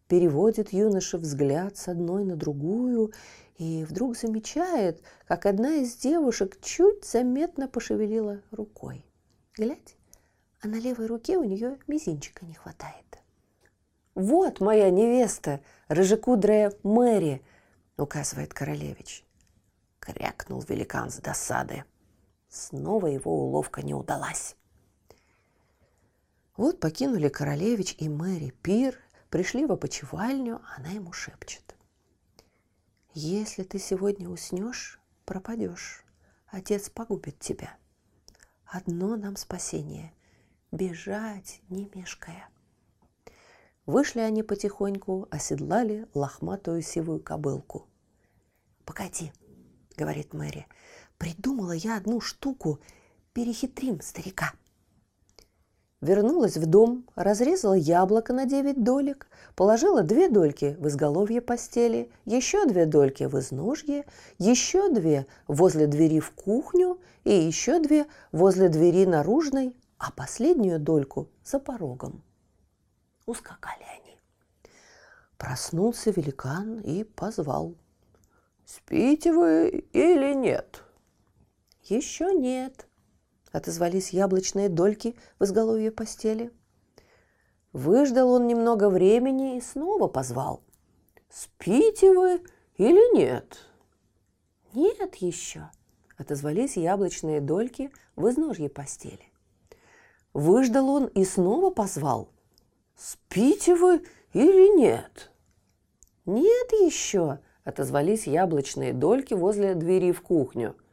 Переводит 0.09 0.73
юноша 0.73 1.19
взгляд 1.19 1.77
с 1.77 1.89
одной 1.89 2.25
на 2.25 2.37
другую 2.37 3.13
и 3.59 3.85
вдруг 3.85 4.17
замечает, 4.17 5.03
как 5.27 5.47
одна 5.47 5.77
из 5.77 5.97
девушек 5.97 6.61
чуть 6.61 7.05
заметно 7.05 7.69
пошевелила 7.69 8.43
рукой. 8.51 9.05
Глядь, 9.55 9.97
а 10.61 10.69
на 10.69 10.77
левой 10.77 11.07
руке 11.07 11.39
у 11.39 11.45
нее 11.45 11.79
мизинчика 11.87 12.45
не 12.45 12.55
хватает. 12.55 13.05
«Вот 14.15 14.61
моя 14.61 14.91
невеста, 14.91 15.61
рыжекудрая 15.89 16.73
Мэри!»— 16.83 17.43
указывает 17.97 18.55
королевич. 18.55 19.25
Крякнул 20.01 20.63
великан 20.63 21.11
с 21.11 21.17
досады. 21.17 21.85
Снова 22.49 23.09
его 23.09 23.47
уловка 23.47 23.83
не 23.83 23.93
удалась. 23.93 24.57
Вот 26.57 26.81
покинули 26.81 27.29
королевич 27.29 27.95
и 27.99 28.09
Мэри 28.09 28.55
пир 28.63 28.99
Пришли 29.37 29.67
в 29.67 29.73
опочивальню, 29.73 30.63
она 30.79 30.89
ему 30.93 31.13
шепчет. 31.13 31.77
Если 33.13 33.65
ты 33.65 33.79
сегодня 33.79 34.31
уснешь, 34.31 34.99
пропадешь. 35.27 36.07
Отец 36.47 36.89
погубит 36.89 37.39
тебя. 37.39 37.77
Одно 38.65 39.15
нам 39.17 39.37
спасение– 39.37 40.15
бежать, 40.73 41.61
не 41.69 41.91
мешкая. 41.95 42.49
Вышли 43.85 44.21
они 44.21 44.43
потихоньку, 44.43 45.29
оседлали 45.31 46.09
лохматую 46.15 46.81
сивую 46.81 47.21
кобылку. 47.23 47.87
«Погоди»,— 48.87 49.35
говорит 49.99 50.33
Мэри,— 50.33 50.67
«придумала 51.19 51.73
я 51.73 51.99
одну 51.99 52.23
штуку, 52.23 52.81
перехитрим 53.35 54.01
старика». 54.01 54.55
Вернулась 56.03 56.59
в 56.59 56.67
дом, 56.67 57.07
разрезала 57.15 57.73
яблоко 57.73 58.35
на 58.35 58.45
девять 58.45 58.85
долек, 58.85 59.29
положила 59.55 60.03
две 60.03 60.29
дольки 60.29 60.77
в 60.79 60.89
изголовье 60.89 61.41
постели, 61.41 62.11
еще 62.27 62.67
две 62.67 62.85
дольки 62.85 63.25
в 63.25 63.39
изножье, 63.39 64.05
еще 64.39 64.91
две 64.91 65.27
возле 65.49 65.87
двери 65.87 66.21
в 66.21 66.33
кухню 66.33 67.01
и 67.25 67.33
еще 67.33 67.81
две 67.81 68.07
возле 68.31 68.69
двери 68.69 69.07
наружной, 69.07 69.75
а 69.97 70.13
последнюю 70.13 70.79
дольку 70.79 71.31
за 71.43 71.59
порогом. 71.59 72.23
Ускакали 73.25 73.85
они. 73.99 74.19
Проснулся 75.39 76.11
великан 76.11 76.79
и 76.81 77.05
позвал. 77.05 77.75
«Спите 78.67 79.33
вы 79.33 79.87
или 79.93 80.35
нет?» 80.35 80.83
«Еще 81.85 82.35
нет», 82.35 82.86
отозвались 83.57 84.11
яблочные 84.11 84.69
дольки 84.69 85.17
в 85.39 85.45
изголовье 85.45 85.91
постели. 85.91 86.51
Выждал 87.73 88.31
он 88.33 88.47
немного 88.47 88.91
времени 88.91 89.57
и 89.57 89.63
снова 89.63 90.09
позвал. 90.09 90.63
«Спите 91.31 92.13
вы 92.13 92.43
или 92.77 93.17
нет?» 93.17 93.59
«Нет 94.75 95.15
еще»,— 95.17 95.71
отозвались 96.19 96.77
яблочные 96.77 97.41
дольки 97.41 97.91
в 98.15 98.29
изножье 98.29 98.69
постели. 98.69 99.33
Выждал 100.35 100.91
он 100.91 101.07
и 101.07 101.25
снова 101.25 101.71
позвал. 101.71 102.29
«Спите 102.95 103.75
вы 103.75 104.03
или 104.35 104.77
нет?» 104.79 105.31
«Нет 106.27 106.73
еще»,— 106.73 107.39
отозвались 107.65 108.27
яблочные 108.27 108.93
дольки 108.93 109.33
возле 109.33 109.75
двери 109.75 110.13
в 110.13 110.21
кухню– 110.21 110.77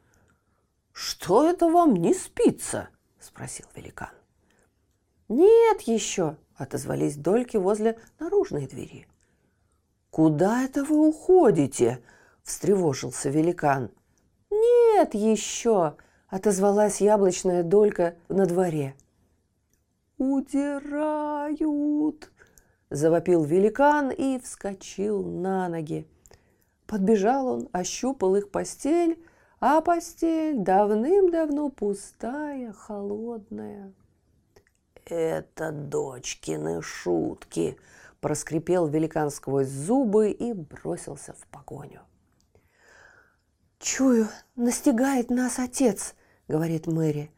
«Что 0.94 1.50
это 1.50 1.68
вам 1.68 1.96
не 1.96 2.14
спится?»– 2.14 2.90
спросил 3.20 3.66
великан. 3.76 4.12
«Нет 5.28 5.82
еще!»– 5.82 6.38
отозвались 6.56 7.18
дольки 7.18 7.58
возле 7.58 8.00
наружной 8.20 8.68
двери. 8.68 9.08
«Куда 10.12 10.64
это 10.64 10.84
вы 10.84 11.08
уходите?»– 11.08 12.04
встревожился 12.44 13.30
великан. 13.30 13.90
«Нет 14.52 15.16
еще!»– 15.16 15.98
отозвалась 16.30 17.02
яблочная 17.02 17.64
долька 17.64 18.16
на 18.30 18.46
дворе. 18.46 18.96
«Удирают!»– 20.20 21.62
завопил 22.92 23.44
великан 23.44 24.12
и 24.12 24.40
вскочил 24.40 25.24
на 25.24 25.68
ноги. 25.70 26.08
Подбежал 26.86 27.48
он, 27.48 27.68
ощупал 27.72 28.36
их 28.36 28.52
постель– 28.52 29.18
а 29.66 29.80
постель 29.80 30.58
давным-давно 30.58 31.70
пустая, 31.70 32.74
холодная. 32.74 33.94
«Это 35.06 35.72
дочкины 35.72 36.82
шутки!»– 36.82 37.78
проскрипел 38.20 38.88
великан 38.88 39.32
сквозь 39.32 39.70
зубы 39.70 40.32
и 40.32 40.52
бросился 40.52 41.32
в 41.32 41.48
погоню. 41.48 42.02
«Чую, 43.80 44.28
настигает 44.58 45.30
нас 45.30 45.60
отец!»– 45.60 46.16
говорит 46.50 46.86
Мэри. 46.86 47.32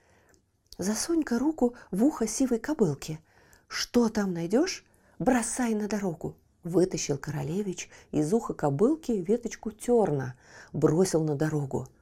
«Засунь-ка 0.80 1.38
руку 1.38 1.76
в 1.92 2.04
ухо 2.04 2.26
сивой 2.26 2.58
кобылки. 2.58 3.20
Что 3.68 4.10
там 4.10 4.34
найдешь? 4.34 4.84
Бросай 5.20 5.76
на 5.76 5.88
дорогу!» 5.88 6.36
Вытащил 6.64 7.20
королевич 7.20 7.88
из 8.10 8.34
уха 8.34 8.56
кобылки 8.56 9.12
веточку 9.12 9.70
терна, 9.70 10.34
бросил 10.74 11.24
на 11.24 11.36
дорогу– 11.36 11.88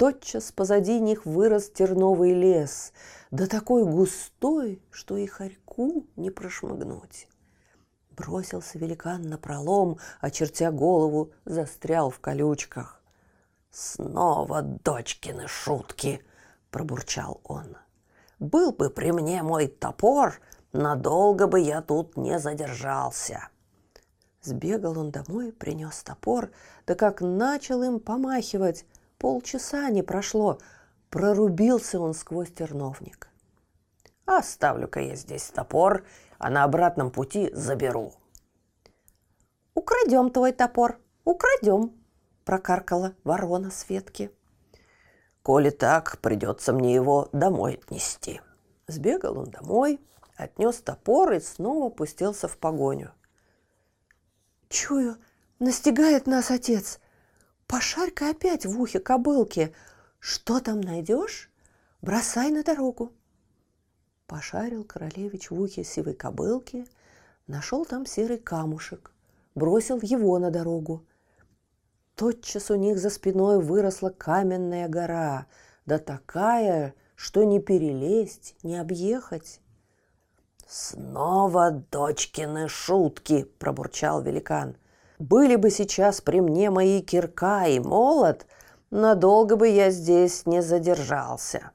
Тотчас 0.00 0.50
позади 0.50 0.98
них 0.98 1.26
вырос 1.26 1.68
терновый 1.68 2.32
лес, 2.32 2.94
да 3.30 3.46
такой 3.46 3.84
густой, 3.84 4.82
что 4.90 5.18
и 5.18 5.26
хорьку 5.26 6.06
не 6.16 6.30
прошмыгнуть. 6.30 7.28
Бросился 8.16 8.78
великан 8.78 9.20
на 9.20 9.36
пролом, 9.36 9.98
очертя 10.22 10.70
голову, 10.70 11.32
застрял 11.44 12.08
в 12.08 12.18
колючках. 12.18 13.02
Снова 13.70 14.62
дочкины 14.62 15.46
шутки, 15.46 16.24
пробурчал 16.70 17.42
он. 17.44 17.76
Был 18.38 18.72
бы 18.72 18.88
при 18.88 19.12
мне 19.12 19.42
мой 19.42 19.66
топор, 19.66 20.40
надолго 20.72 21.46
бы 21.46 21.60
я 21.60 21.82
тут 21.82 22.16
не 22.16 22.38
задержался. 22.38 23.50
Сбегал 24.40 24.98
он 24.98 25.10
домой, 25.10 25.52
принес 25.52 26.02
топор, 26.02 26.50
да 26.86 26.94
как 26.94 27.20
начал 27.20 27.82
им 27.82 28.00
помахивать, 28.00 28.86
полчаса 29.20 29.90
не 29.90 30.02
прошло, 30.02 30.58
прорубился 31.10 32.00
он 32.00 32.14
сквозь 32.14 32.50
терновник. 32.50 33.28
Оставлю-ка 34.24 35.00
я 35.00 35.14
здесь 35.14 35.44
топор, 35.50 36.04
а 36.38 36.50
на 36.50 36.64
обратном 36.64 37.10
пути 37.10 37.50
заберу. 37.52 38.14
«Украдем 39.74 40.30
твой 40.30 40.52
топор, 40.52 40.98
украдем!»– 41.24 41.92
прокаркала 42.44 43.14
ворона 43.22 43.70
с 43.70 43.88
ветки. 43.88 44.30
«Коли 45.42 45.70
так, 45.70 46.18
придется 46.20 46.72
мне 46.72 46.94
его 46.94 47.28
домой 47.32 47.74
отнести». 47.74 48.40
Сбегал 48.86 49.38
он 49.38 49.50
домой, 49.50 50.00
отнес 50.36 50.80
топор 50.80 51.32
и 51.32 51.40
снова 51.40 51.90
пустился 51.90 52.48
в 52.48 52.56
погоню. 52.56 53.12
«Чую, 54.68 55.16
настигает 55.58 56.26
нас 56.26 56.50
отец. 56.50 57.00
Пошарь-ка 57.70 58.30
опять 58.30 58.66
в 58.66 58.80
ухе 58.80 58.98
кобылки. 58.98 59.72
Что 60.18 60.58
там 60.58 60.80
найдешь, 60.80 61.48
бросай 62.02 62.50
на 62.50 62.64
дорогу». 62.64 63.12
Пошарил 64.26 64.82
королевич 64.82 65.52
в 65.52 65.60
ухе 65.60 65.84
сивой 65.84 66.14
кобылки, 66.14 66.84
нашел 67.46 67.84
там 67.84 68.06
серый 68.06 68.38
камушек, 68.38 69.12
бросил 69.54 70.00
его 70.02 70.36
на 70.40 70.50
дорогу. 70.50 71.06
Тотчас 72.16 72.72
у 72.72 72.74
них 72.74 72.98
за 72.98 73.08
спиной 73.08 73.62
выросла 73.62 74.10
каменная 74.10 74.88
гора, 74.88 75.46
да 75.86 75.98
такая, 75.98 76.96
что 77.14 77.44
не 77.44 77.60
перелезть, 77.60 78.56
не 78.64 78.78
объехать. 78.78 79.60
«Снова 80.66 81.84
дочкины 81.92 82.66
шутки!»– 82.66 83.44
пробурчал 83.60 84.22
великан. 84.22 84.74
«Были 85.20 85.54
бы 85.54 85.70
сейчас 85.70 86.20
при 86.20 86.40
мне 86.40 86.70
мои 86.70 87.00
кирка 87.00 87.66
и 87.68 87.78
молот, 87.78 88.46
надолго 88.90 89.54
бы 89.54 89.68
я 89.68 89.90
здесь 89.90 90.44
не 90.46 90.60
задержался». 90.60 91.70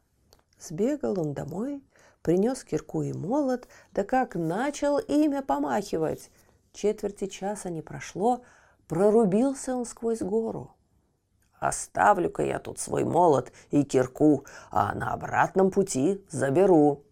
Сбегал 0.59 1.17
он 1.17 1.33
домой, 1.33 1.81
принес 2.21 2.65
кирку 2.65 3.03
и 3.03 3.13
молот, 3.13 3.69
да 3.93 4.03
как 4.03 4.35
начал 4.35 4.97
имя 4.99 5.41
помахивать– 5.41 6.29
Четверти 6.75 7.27
часа 7.27 7.69
не 7.69 7.81
прошло, 7.81 8.41
прорубился 8.89 9.77
он 9.77 9.85
сквозь 9.85 10.19
гору. 10.19 10.75
«Оставлю-ка 11.57 12.43
я 12.43 12.59
тут 12.59 12.79
свой 12.79 13.05
молот 13.05 13.53
и 13.71 13.83
кирку, 13.83 14.45
а 14.71 14.93
на 14.93 15.13
обратном 15.13 15.71
пути 15.71 16.21
заберу». 16.29 17.05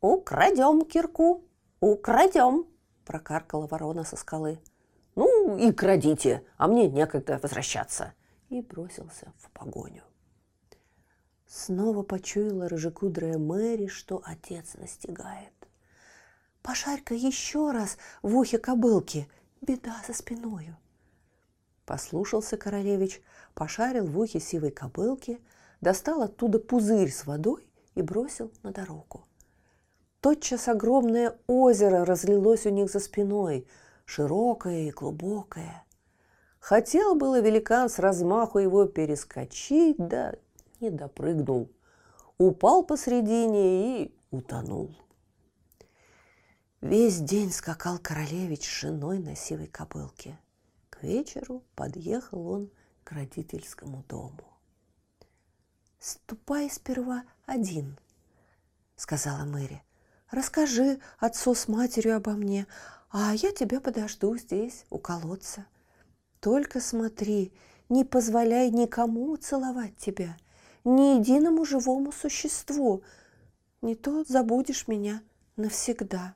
«Украдем 0.00 0.84
кирку, 0.84 1.42
украдем!»– 1.80 2.64
прокаркала 3.04 3.66
ворона 3.66 4.04
со 4.04 4.16
скалы. 4.16 4.60
«Ну 5.50 5.58
и 5.58 5.72
крадите, 5.72 6.44
а 6.58 6.68
мне 6.68 6.88
некогда 6.88 7.40
возвращаться!» 7.42 8.14
И 8.50 8.62
бросился 8.62 9.32
в 9.38 9.50
погоню. 9.50 10.04
Снова 11.44 12.04
почуяла 12.04 12.68
рыжекудрая 12.68 13.36
Мэри, 13.36 13.88
что 13.88 14.22
отец 14.24 14.74
настигает. 14.74 15.52
Пошарь-ка 16.62 17.14
еще 17.14 17.72
раз 17.72 17.98
в 18.22 18.36
ухе 18.36 18.58
кобылки, 18.58 19.28
беда 19.60 19.96
за 20.06 20.14
спиною. 20.14 20.76
Послушался 21.84 22.56
королевич, 22.56 23.20
пошарил 23.54 24.06
в 24.06 24.16
ухе 24.20 24.38
сивой 24.38 24.70
кобылки, 24.70 25.40
достал 25.80 26.22
оттуда 26.22 26.60
пузырь 26.60 27.10
с 27.10 27.26
водой 27.26 27.68
и 27.96 28.02
бросил 28.02 28.52
на 28.62 28.70
дорогу. 28.70 29.26
Тотчас 30.20 30.68
огромное 30.68 31.36
озеро 31.48 32.04
разлилось 32.04 32.66
у 32.66 32.70
них 32.70 32.88
за 32.88 33.00
спиной, 33.00 33.66
широкое 34.10 34.88
и 34.88 34.90
глубокое. 34.90 35.84
Хотел 36.58 37.14
было 37.14 37.40
великан 37.40 37.88
с 37.88 37.98
размаху 38.00 38.58
его 38.58 38.86
перескочить, 38.86 39.96
да 39.98 40.34
не 40.80 40.90
допрыгнул. 40.90 41.70
Упал 42.36 42.82
посредине 42.82 44.02
и 44.02 44.14
утонул. 44.30 44.90
Весь 46.80 47.18
день 47.18 47.52
скакал 47.52 47.98
королевич 47.98 48.64
с 48.64 48.80
женой 48.80 49.18
на 49.18 49.36
сивой 49.36 49.68
кобылке. 49.68 50.38
К 50.88 51.02
вечеру 51.02 51.62
подъехал 51.76 52.48
он 52.48 52.70
к 53.04 53.12
родительскому 53.12 54.04
дому. 54.08 54.44
«Ступай 56.00 56.68
сперва 56.68 57.24
один»,— 57.46 57.98
сказала 58.96 59.44
Мэри. 59.44 59.82
«Расскажи 60.30 60.98
отцу 61.18 61.54
с 61.54 61.68
матерью 61.68 62.16
обо 62.16 62.32
мне, 62.32 62.66
а 63.10 63.34
я 63.34 63.52
тебя 63.52 63.80
подожду 63.80 64.36
здесь, 64.36 64.84
у 64.90 64.98
колодца. 64.98 65.66
Только 66.40 66.80
смотри, 66.80 67.52
не 67.88 68.04
позволяй 68.04 68.70
никому 68.70 69.36
целовать 69.36 69.96
тебя, 69.96 70.36
ни 70.84 71.18
единому 71.18 71.64
живому 71.64 72.12
существу, 72.12 73.02
не 73.82 73.94
то 73.94 74.24
забудешь 74.24 74.88
меня 74.88 75.22
навсегда». 75.56 76.34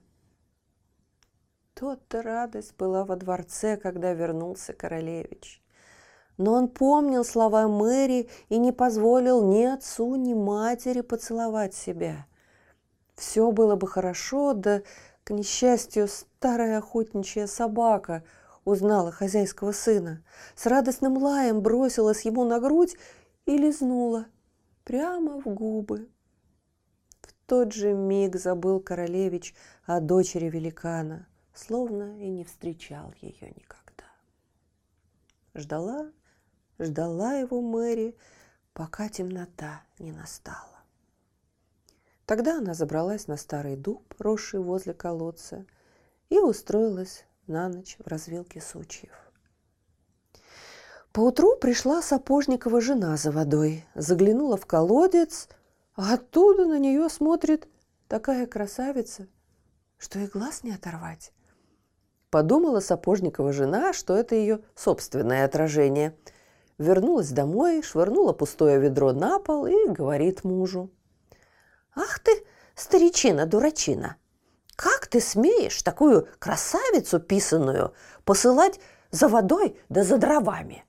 Тот-то 1.75 2.23
радость 2.23 2.77
была 2.77 3.05
во 3.05 3.17
дворце, 3.17 3.77
когда 3.77 4.13
вернулся 4.13 4.73
королевич. 4.73 5.61
Но 6.37 6.53
он 6.53 6.69
помнил 6.69 7.25
слова 7.25 7.67
Мэри 7.67 8.29
и 8.49 8.59
не 8.59 8.73
позволил 8.73 9.45
ни 9.45 9.65
отцу, 9.65 10.15
ни 10.15 10.35
матери 10.35 11.01
поцеловать 11.01 11.75
себя. 11.75 12.27
Все 13.17 13.51
было 13.51 13.75
бы 13.77 13.87
хорошо, 13.89 14.53
да, 14.53 14.83
к 15.25 15.31
несчастью, 15.31 16.09
старая 16.09 16.79
охотничья 16.79 17.47
собака 17.47 18.23
узнала 18.65 19.11
хозяйского 19.11 19.73
сына. 19.73 20.23
С 20.55 20.67
радостным 20.67 21.19
лаем 21.19 21.61
бросилась 21.61 22.23
ему 22.23 22.45
на 22.45 22.61
грудь 22.61 22.97
и 23.47 23.59
лизнула 23.59 24.27
прямо 24.85 25.41
в 25.41 25.45
губы. 25.45 26.09
В 27.23 27.33
тот 27.47 27.73
же 27.73 27.93
миг 27.93 28.37
забыл 28.37 28.81
королевич 28.81 29.55
о 29.87 30.01
дочери 30.01 30.49
великана– 30.49 31.27
словно 31.55 32.19
и 32.21 32.29
не 32.29 32.45
встречал 32.45 33.15
ее 33.21 33.51
никогда. 33.57 34.05
Ждала, 35.55 36.11
ждала 36.79 37.35
его 37.35 37.61
Мэри, 37.63 38.17
пока 38.73 39.09
темнота 39.09 39.83
не 39.99 40.13
настала. 40.13 40.74
Тогда 42.27 42.59
она 42.59 42.75
забралась 42.75 43.27
на 43.27 43.37
старый 43.37 43.77
дуб, 43.77 44.03
росший 44.19 44.61
возле 44.61 44.95
колодца, 44.95 45.67
и 46.31 46.39
устроилась 46.39 47.25
на 47.47 47.69
ночь 47.69 47.97
в 47.99 48.07
развилке 48.07 48.61
сучьев. 48.61 49.13
Поутру 51.13 51.57
пришла 51.57 52.03
Сапожникова 52.03 52.81
жена 52.81 53.17
за 53.17 53.31
водой, 53.31 53.85
заглянула 53.95 54.57
в 54.57 54.67
колодец, 54.67 55.49
а 55.95 56.15
оттуда 56.15 56.67
на 56.67 56.79
нее 56.79 57.09
смотрит 57.09 57.69
такая 58.09 58.47
красавица, 58.47 59.29
что 59.97 60.19
и 60.19 60.27
глаз 60.27 60.65
не 60.65 60.73
оторвать. 60.73 61.33
Подумала 62.31 62.81
Сапожникова 62.81 63.53
жена, 63.53 63.93
что 63.93 64.17
это 64.17 64.35
ее 64.35 64.61
собственное 64.75 65.45
отражение. 65.45 66.17
Вернулась 66.79 67.31
домой, 67.31 67.83
швырнула 67.83 68.33
пустое 68.33 68.81
ведро 68.81 69.13
на 69.13 69.39
пол 69.39 69.67
и 69.67 69.89
говорит 69.89 70.43
мужу. 70.43 70.91
«Ах 71.95 72.19
ты, 72.19 72.45
старичина-дурачина! 72.75 74.17
Как 74.77 75.07
ты 75.07 75.21
смеешь 75.21 75.83
такую 75.83 76.29
красавицу 76.39 77.21
писаную 77.21 77.95
посылать 78.25 78.81
за 79.11 79.29
водой 79.29 79.79
да 79.89 80.03
за 80.03 80.19
дровами?» 80.19 80.85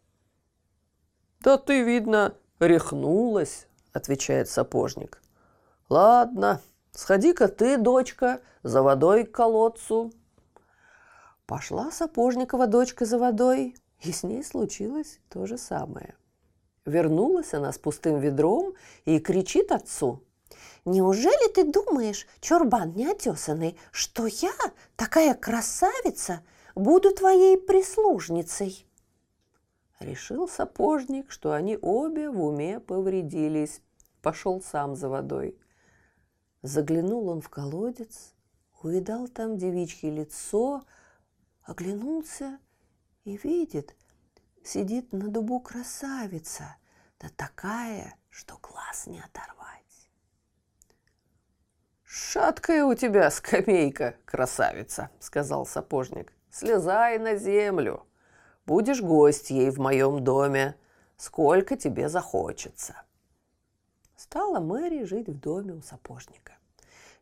«Да 1.42 1.58
ты, 1.58 1.84
видно, 1.84 2.36
рехнулась»,— 2.60 3.68
отвечает 3.94 4.50
сапожник. 4.50 5.22
«Ладно, 5.90 6.62
сходи-ка 6.92 7.48
ты, 7.48 7.78
дочка, 7.78 8.42
за 8.64 8.82
водой 8.82 9.26
к 9.26 9.32
колодцу, 9.32 10.12
Пошла 11.46 11.92
Сапожникова 11.92 12.66
дочка 12.66 13.06
за 13.06 13.20
водой, 13.20 13.76
и 14.02 14.12
с 14.12 14.24
ней 14.24 14.44
случилось 14.44 15.20
то 15.30 15.46
же 15.46 15.60
самое. 15.60 16.16
Вернулась 16.86 17.54
она 17.54 17.72
с 17.72 17.78
пустым 17.78 18.20
ведром 18.20 18.74
и 19.06 19.20
кричит 19.20 19.72
отцу. 19.72 20.24
«Неужели 20.86 21.52
ты 21.52 21.64
думаешь, 21.64 22.28
чурбан 22.42 22.92
неотесанный, 22.94 23.78
что 23.92 24.28
я, 24.28 24.54
такая 24.96 25.34
красавица, 25.34 26.42
буду 26.76 27.14
твоей 27.14 27.58
прислужницей?» 27.58 28.88
Решил 30.00 30.48
сапожник, 30.48 31.32
что 31.32 31.52
они 31.52 31.78
обе 31.82 32.30
в 32.30 32.42
уме 32.42 32.80
повредились. 32.80 33.82
Пошел 34.22 34.62
сам 34.62 34.96
за 34.96 35.10
водой. 35.10 35.58
Заглянул 36.62 37.30
он 37.30 37.42
в 37.42 37.50
колодец, 37.50 38.34
увидал 38.82 39.28
там 39.28 39.58
девичье 39.58 40.12
лицо– 40.12 40.84
оглянулся 41.66 42.60
и 43.24 43.38
видит, 43.38 43.96
сидит 44.64 45.12
на 45.12 45.28
дубу 45.30 45.60
красавица, 45.60 46.78
да 47.20 47.30
такая, 47.36 48.16
что 48.30 48.58
глаз 48.62 49.08
не 49.08 49.20
оторвать. 49.20 49.85
«Шаткая 52.18 52.86
у 52.86 52.94
тебя 52.94 53.30
скамейка, 53.30 54.16
красавица»,— 54.24 55.10
сказал 55.20 55.66
сапожник. 55.66 56.32
«Слезай 56.50 57.20
на 57.20 57.36
землю. 57.36 58.06
Будешь 58.66 59.02
гостьей 59.02 59.70
в 59.70 59.80
моем 59.80 60.24
доме, 60.24 60.78
сколько 61.18 61.76
тебе 61.76 62.08
захочется». 62.08 62.96
Стала 64.16 64.62
Мэри 64.62 65.04
жить 65.04 65.28
в 65.28 65.38
доме 65.38 65.74
у 65.74 65.82
сапожника. 65.82 66.54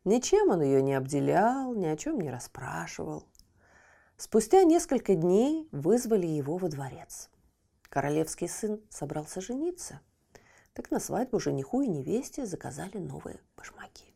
Ничем 0.06 0.51
он 0.51 0.62
ее 0.62 0.84
не 0.84 0.93
обделял, 0.93 1.73
ни 1.73 1.88
о 1.88 1.97
чем 1.97 2.21
не 2.21 2.29
расспрашивал. 2.29 3.23
Спустя 4.17 4.63
несколько 4.63 5.15
дней 5.15 5.67
вызвали 5.71 6.27
его 6.27 6.58
во 6.58 6.69
дворец. 6.69 7.32
Королевский 7.89 8.47
сын 8.47 8.79
собрался 8.91 9.41
жениться. 9.41 10.01
Так 10.75 10.91
на 10.91 10.99
свадьбу 10.99 11.39
жениху 11.39 11.82
и 11.82 11.88
невесте 11.88 12.45
заказали 12.45 12.97
новые 12.99 13.39
башмаки. 13.58 14.12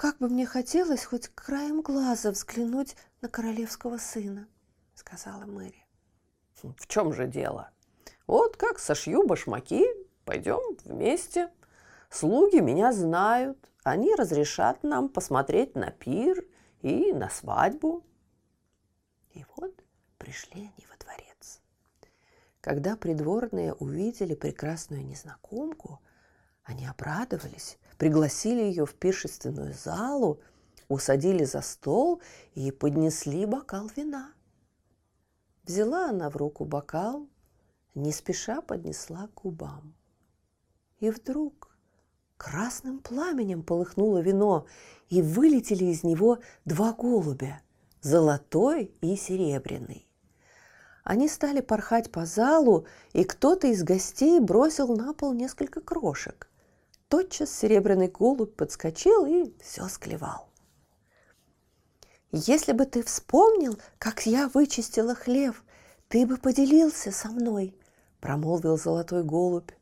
«Как 0.00 0.16
бы 0.16 0.30
мне 0.30 0.46
хотелось 0.46 1.04
хоть 1.04 1.28
краем 1.28 1.82
глаза 1.82 2.30
взглянуть 2.30 2.96
на 3.20 3.28
королевского 3.28 3.98
сына»,— 3.98 4.48
сказала 4.94 5.44
Мэри. 5.44 5.84
«В 6.62 6.86
чем 6.86 7.12
же 7.12 7.26
дело? 7.26 7.68
Вот 8.26 8.56
как 8.56 8.78
сошью 8.78 9.26
башмаки, 9.26 9.84
пойдем 10.24 10.58
вместе. 10.86 11.50
Слуги 12.08 12.60
меня 12.60 12.94
знают, 12.94 13.58
они 13.82 14.14
разрешат 14.14 14.82
нам 14.84 15.10
посмотреть 15.10 15.74
на 15.74 15.90
пир 15.90 16.46
и 16.80 17.12
на 17.12 17.28
свадьбу». 17.28 18.02
И 19.34 19.44
вот 19.54 19.84
пришли 20.16 20.62
они 20.62 20.86
во 20.90 20.96
дворец. 20.96 21.60
Когда 22.62 22.96
придворные 22.96 23.74
увидели 23.74 24.34
прекрасную 24.34 25.04
незнакомку, 25.04 26.00
они 26.64 26.86
обрадовались, 26.86 27.76
пригласили 28.00 28.62
ее 28.62 28.86
в 28.86 28.94
пиршественную 28.94 29.74
залу, 29.74 30.40
усадили 30.88 31.44
за 31.44 31.60
стол 31.60 32.22
и 32.54 32.70
поднесли 32.70 33.44
бокал 33.44 33.90
вина. 33.94 34.32
Взяла 35.64 36.08
она 36.08 36.30
в 36.30 36.36
руку 36.36 36.64
бокал, 36.64 37.28
не 37.94 38.10
спеша 38.10 38.62
поднесла 38.62 39.28
к 39.28 39.42
губам. 39.42 39.94
И 41.00 41.10
вдруг 41.10 41.76
красным 42.38 43.00
пламенем 43.00 43.62
полыхнуло 43.62 44.22
вино, 44.22 44.64
и 45.10 45.20
вылетели 45.20 45.84
из 45.84 46.02
него 46.02 46.38
два 46.64 46.94
голубя, 46.94 47.60
золотой 48.00 48.94
и 49.02 49.14
серебряный. 49.14 50.08
Они 51.04 51.28
стали 51.28 51.60
порхать 51.60 52.10
по 52.10 52.24
залу, 52.24 52.86
и 53.12 53.24
кто-то 53.24 53.66
из 53.66 53.82
гостей 53.82 54.40
бросил 54.40 54.96
на 54.96 55.12
пол 55.12 55.34
несколько 55.34 55.82
крошек. 55.82 56.49
Тотчас 57.10 57.52
серебряный 57.52 58.06
голубь 58.06 58.54
подскочил 58.54 59.26
и 59.26 59.52
все 59.60 59.88
склевал. 59.88 60.48
«Если 62.30 62.70
бы 62.72 62.86
ты 62.86 63.02
вспомнил, 63.02 63.76
как 63.98 64.26
я 64.26 64.48
вычистила 64.48 65.16
хлев, 65.16 65.64
ты 66.06 66.24
бы 66.24 66.36
поделился 66.36 67.10
со 67.10 67.26
мной»,— 67.28 67.76
промолвил 68.20 68.78
золотой 68.78 69.24
голубь. 69.24 69.72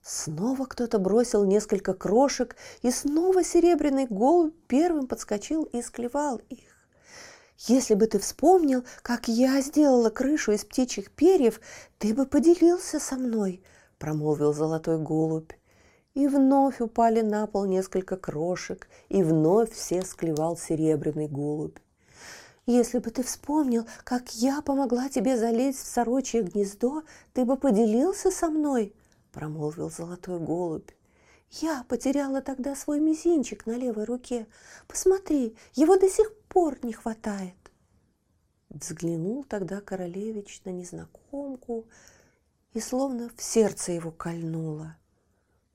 Снова 0.00 0.64
кто-то 0.64 0.98
бросил 0.98 1.44
несколько 1.44 1.92
крошек, 1.92 2.56
и 2.80 2.90
снова 2.90 3.44
серебряный 3.44 4.06
голубь 4.06 4.54
первым 4.66 5.08
подскочил 5.08 5.64
и 5.64 5.82
склевал 5.82 6.40
их. 6.48 6.88
Если 7.66 7.92
бы 7.92 8.06
ты 8.06 8.18
вспомнил, 8.18 8.82
как 9.02 9.28
я 9.28 9.60
сделала 9.60 10.08
крышу 10.08 10.52
из 10.52 10.64
птичьих 10.64 11.10
перьев, 11.10 11.60
ты 11.98 12.14
бы 12.14 12.24
поделился 12.24 12.98
со 12.98 13.16
мной, 13.16 13.62
промолвил 13.98 14.54
золотой 14.54 14.98
голубь. 14.98 15.52
И 16.16 16.28
вновь 16.28 16.80
упали 16.80 17.20
на 17.20 17.46
пол 17.46 17.66
несколько 17.66 18.16
крошек, 18.16 18.88
и 19.10 19.22
вновь 19.22 19.70
все 19.70 20.00
склевал 20.00 20.56
серебряный 20.56 21.28
голубь. 21.28 21.76
Если 22.64 23.00
бы 23.00 23.10
ты 23.10 23.22
вспомнил, 23.22 23.86
как 24.02 24.34
я 24.34 24.62
помогла 24.62 25.10
тебе 25.10 25.36
залезть 25.36 25.80
в 25.80 25.86
сорочье 25.86 26.40
гнездо, 26.40 27.02
ты 27.34 27.44
бы 27.44 27.58
поделился 27.58 28.30
со 28.30 28.48
мной, 28.48 28.94
промолвил 29.30 29.90
золотой 29.90 30.40
голубь. 30.40 30.88
Я 31.50 31.84
потеряла 31.86 32.40
тогда 32.40 32.74
свой 32.74 32.98
мизинчик 32.98 33.66
на 33.66 33.72
левой 33.72 34.04
руке. 34.04 34.46
Посмотри, 34.88 35.54
его 35.74 35.98
до 35.98 36.08
сих 36.08 36.34
пор 36.48 36.82
не 36.82 36.94
хватает. 36.94 37.54
Взглянул 38.70 39.44
тогда 39.44 39.82
королевич 39.82 40.62
на 40.64 40.70
незнакомку, 40.70 41.84
и 42.72 42.80
словно 42.80 43.30
в 43.36 43.42
сердце 43.42 43.92
его 43.92 44.10
кольнуло. 44.10 44.96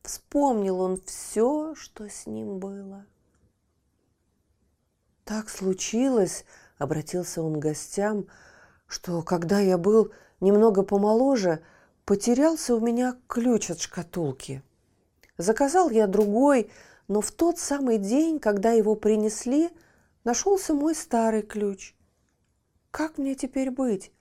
Вспомнил 0.03 0.81
он 0.81 1.01
все, 1.05 1.75
что 1.75 2.09
с 2.09 2.25
ним 2.25 2.59
было. 2.59 3.05
Так 5.23 5.49
случилось, 5.49 6.45
обратился 6.77 7.41
он 7.43 7.59
к 7.59 7.63
гостям, 7.63 8.27
что 8.87 9.21
когда 9.21 9.59
я 9.59 9.77
был 9.77 10.11
немного 10.39 10.83
помоложе, 10.83 11.63
потерялся 12.05 12.75
у 12.75 12.79
меня 12.79 13.15
ключ 13.27 13.69
от 13.69 13.79
шкатулки. 13.79 14.63
Заказал 15.37 15.89
я 15.89 16.07
другой, 16.07 16.71
но 17.07 17.21
в 17.21 17.31
тот 17.31 17.59
самый 17.59 17.97
день, 17.97 18.39
когда 18.39 18.71
его 18.71 18.95
принесли, 18.95 19.69
нашелся 20.23 20.73
мой 20.73 20.95
старый 20.95 21.43
ключ. 21.43 21.95
Как 22.89 23.17
мне 23.17 23.35
теперь 23.35 23.71
быть? 23.71 24.11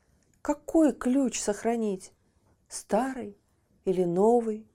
Какой 0.43 0.93
ключ 0.93 1.41
сохранить? 1.41 2.13
Старый 2.69 3.37
или 3.85 4.05
новый? 4.05 4.70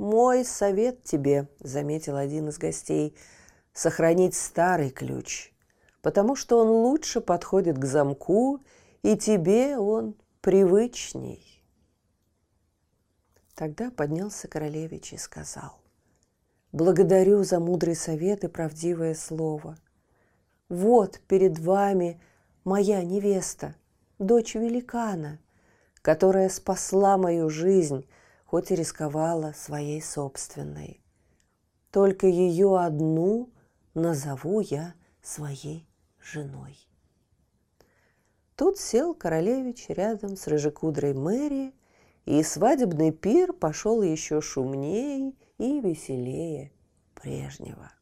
«Мой 0.00 0.46
совет 0.46 1.04
тебе»,— 1.04 1.46
заметил 1.60 2.16
один 2.16 2.48
из 2.48 2.56
гостей,— 2.56 3.14
«сохранить 3.74 4.34
старый 4.34 4.88
ключ, 4.88 5.52
потому 6.00 6.36
что 6.36 6.58
он 6.58 6.68
лучше 6.68 7.20
подходит 7.20 7.76
к 7.76 7.84
замку, 7.84 8.60
и 9.02 9.14
тебе 9.18 9.76
он 9.76 10.14
привычней». 10.40 11.62
Тогда 13.54 13.90
поднялся 13.90 14.48
королевич 14.48 15.12
и 15.12 15.18
сказал, 15.18 15.82
«Благодарю 16.72 17.44
за 17.44 17.60
мудрый 17.60 17.94
совет 17.94 18.42
и 18.42 18.48
правдивое 18.48 19.14
слово. 19.14 19.76
Вот 20.70 21.20
перед 21.28 21.58
вами 21.58 22.22
моя 22.64 23.02
невеста, 23.04 23.74
дочь 24.18 24.54
великана, 24.54 25.40
которая 26.00 26.48
спасла 26.48 27.18
мою 27.18 27.50
жизнь, 27.50 28.06
хоть 28.50 28.72
и 28.72 28.74
рисковала 28.74 29.52
своей 29.52 30.02
собственной. 30.02 31.00
Только 31.92 32.26
ее 32.26 32.80
одну 32.80 33.48
назову 33.94 34.58
я 34.58 34.94
своей 35.22 35.86
женой. 36.20 36.76
Тут 38.56 38.76
сел 38.76 39.14
королевич 39.14 39.86
рядом 39.88 40.36
с 40.36 40.48
рыжекудрой 40.48 41.14
Мэри, 41.14 41.72
и 42.24 42.42
свадебный 42.42 43.12
пир 43.12 43.52
пошел 43.52 44.02
еще 44.02 44.40
шумнее 44.40 45.32
и 45.58 45.80
веселее 45.80 46.72
прежнего. 47.14 47.92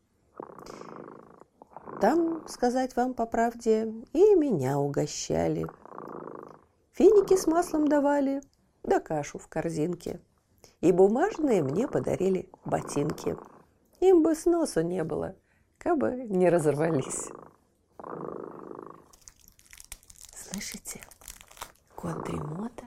Там, 2.01 2.49
сказать 2.49 2.97
вам 2.97 3.13
по 3.13 3.27
правде, 3.27 3.83
и 4.15 4.35
меня 4.35 4.79
угощали. 4.79 5.67
Финики 6.93 7.37
с 7.37 7.47
маслом 7.47 7.87
давали, 7.87 8.41
да 8.83 8.99
кашу 8.99 9.37
в 9.37 9.47
корзинке– 9.49 10.23
и 10.81 10.93
бумажные 10.93 11.63
мне 11.63 11.89
подарили 11.89 12.49
ботинки. 12.65 13.37
Им 14.01 14.23
бы 14.23 14.35
сносу 14.35 14.83
не 14.83 15.03
было, 15.05 15.35
как 15.79 15.99
бы 15.99 16.15
не 16.15 16.49
разорвались. 16.49 17.29
Слышите? 20.35 21.01
Кот 21.97 22.25
Дремота 22.25 22.87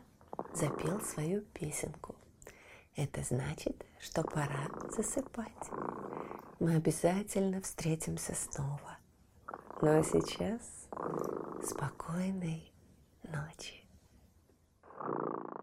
запел 0.54 1.01
свою 1.01 1.41
песенку. 1.41 2.15
Это 2.95 3.23
значит, 3.23 3.86
что 3.99 4.23
пора 4.23 4.67
засыпать. 4.95 5.69
Мы 6.60 6.75
обязательно 6.75 7.62
встретимся 7.62 8.36
снова. 8.36 8.97
Ну 9.82 9.99
а 9.99 10.04
сейчас 10.04 10.88
спокойной 11.65 12.71
ночи. 13.23 13.86
Кот 14.97 15.61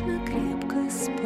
Нужно 0.00 0.18
крепко 0.24 0.90
спать. 0.90 1.20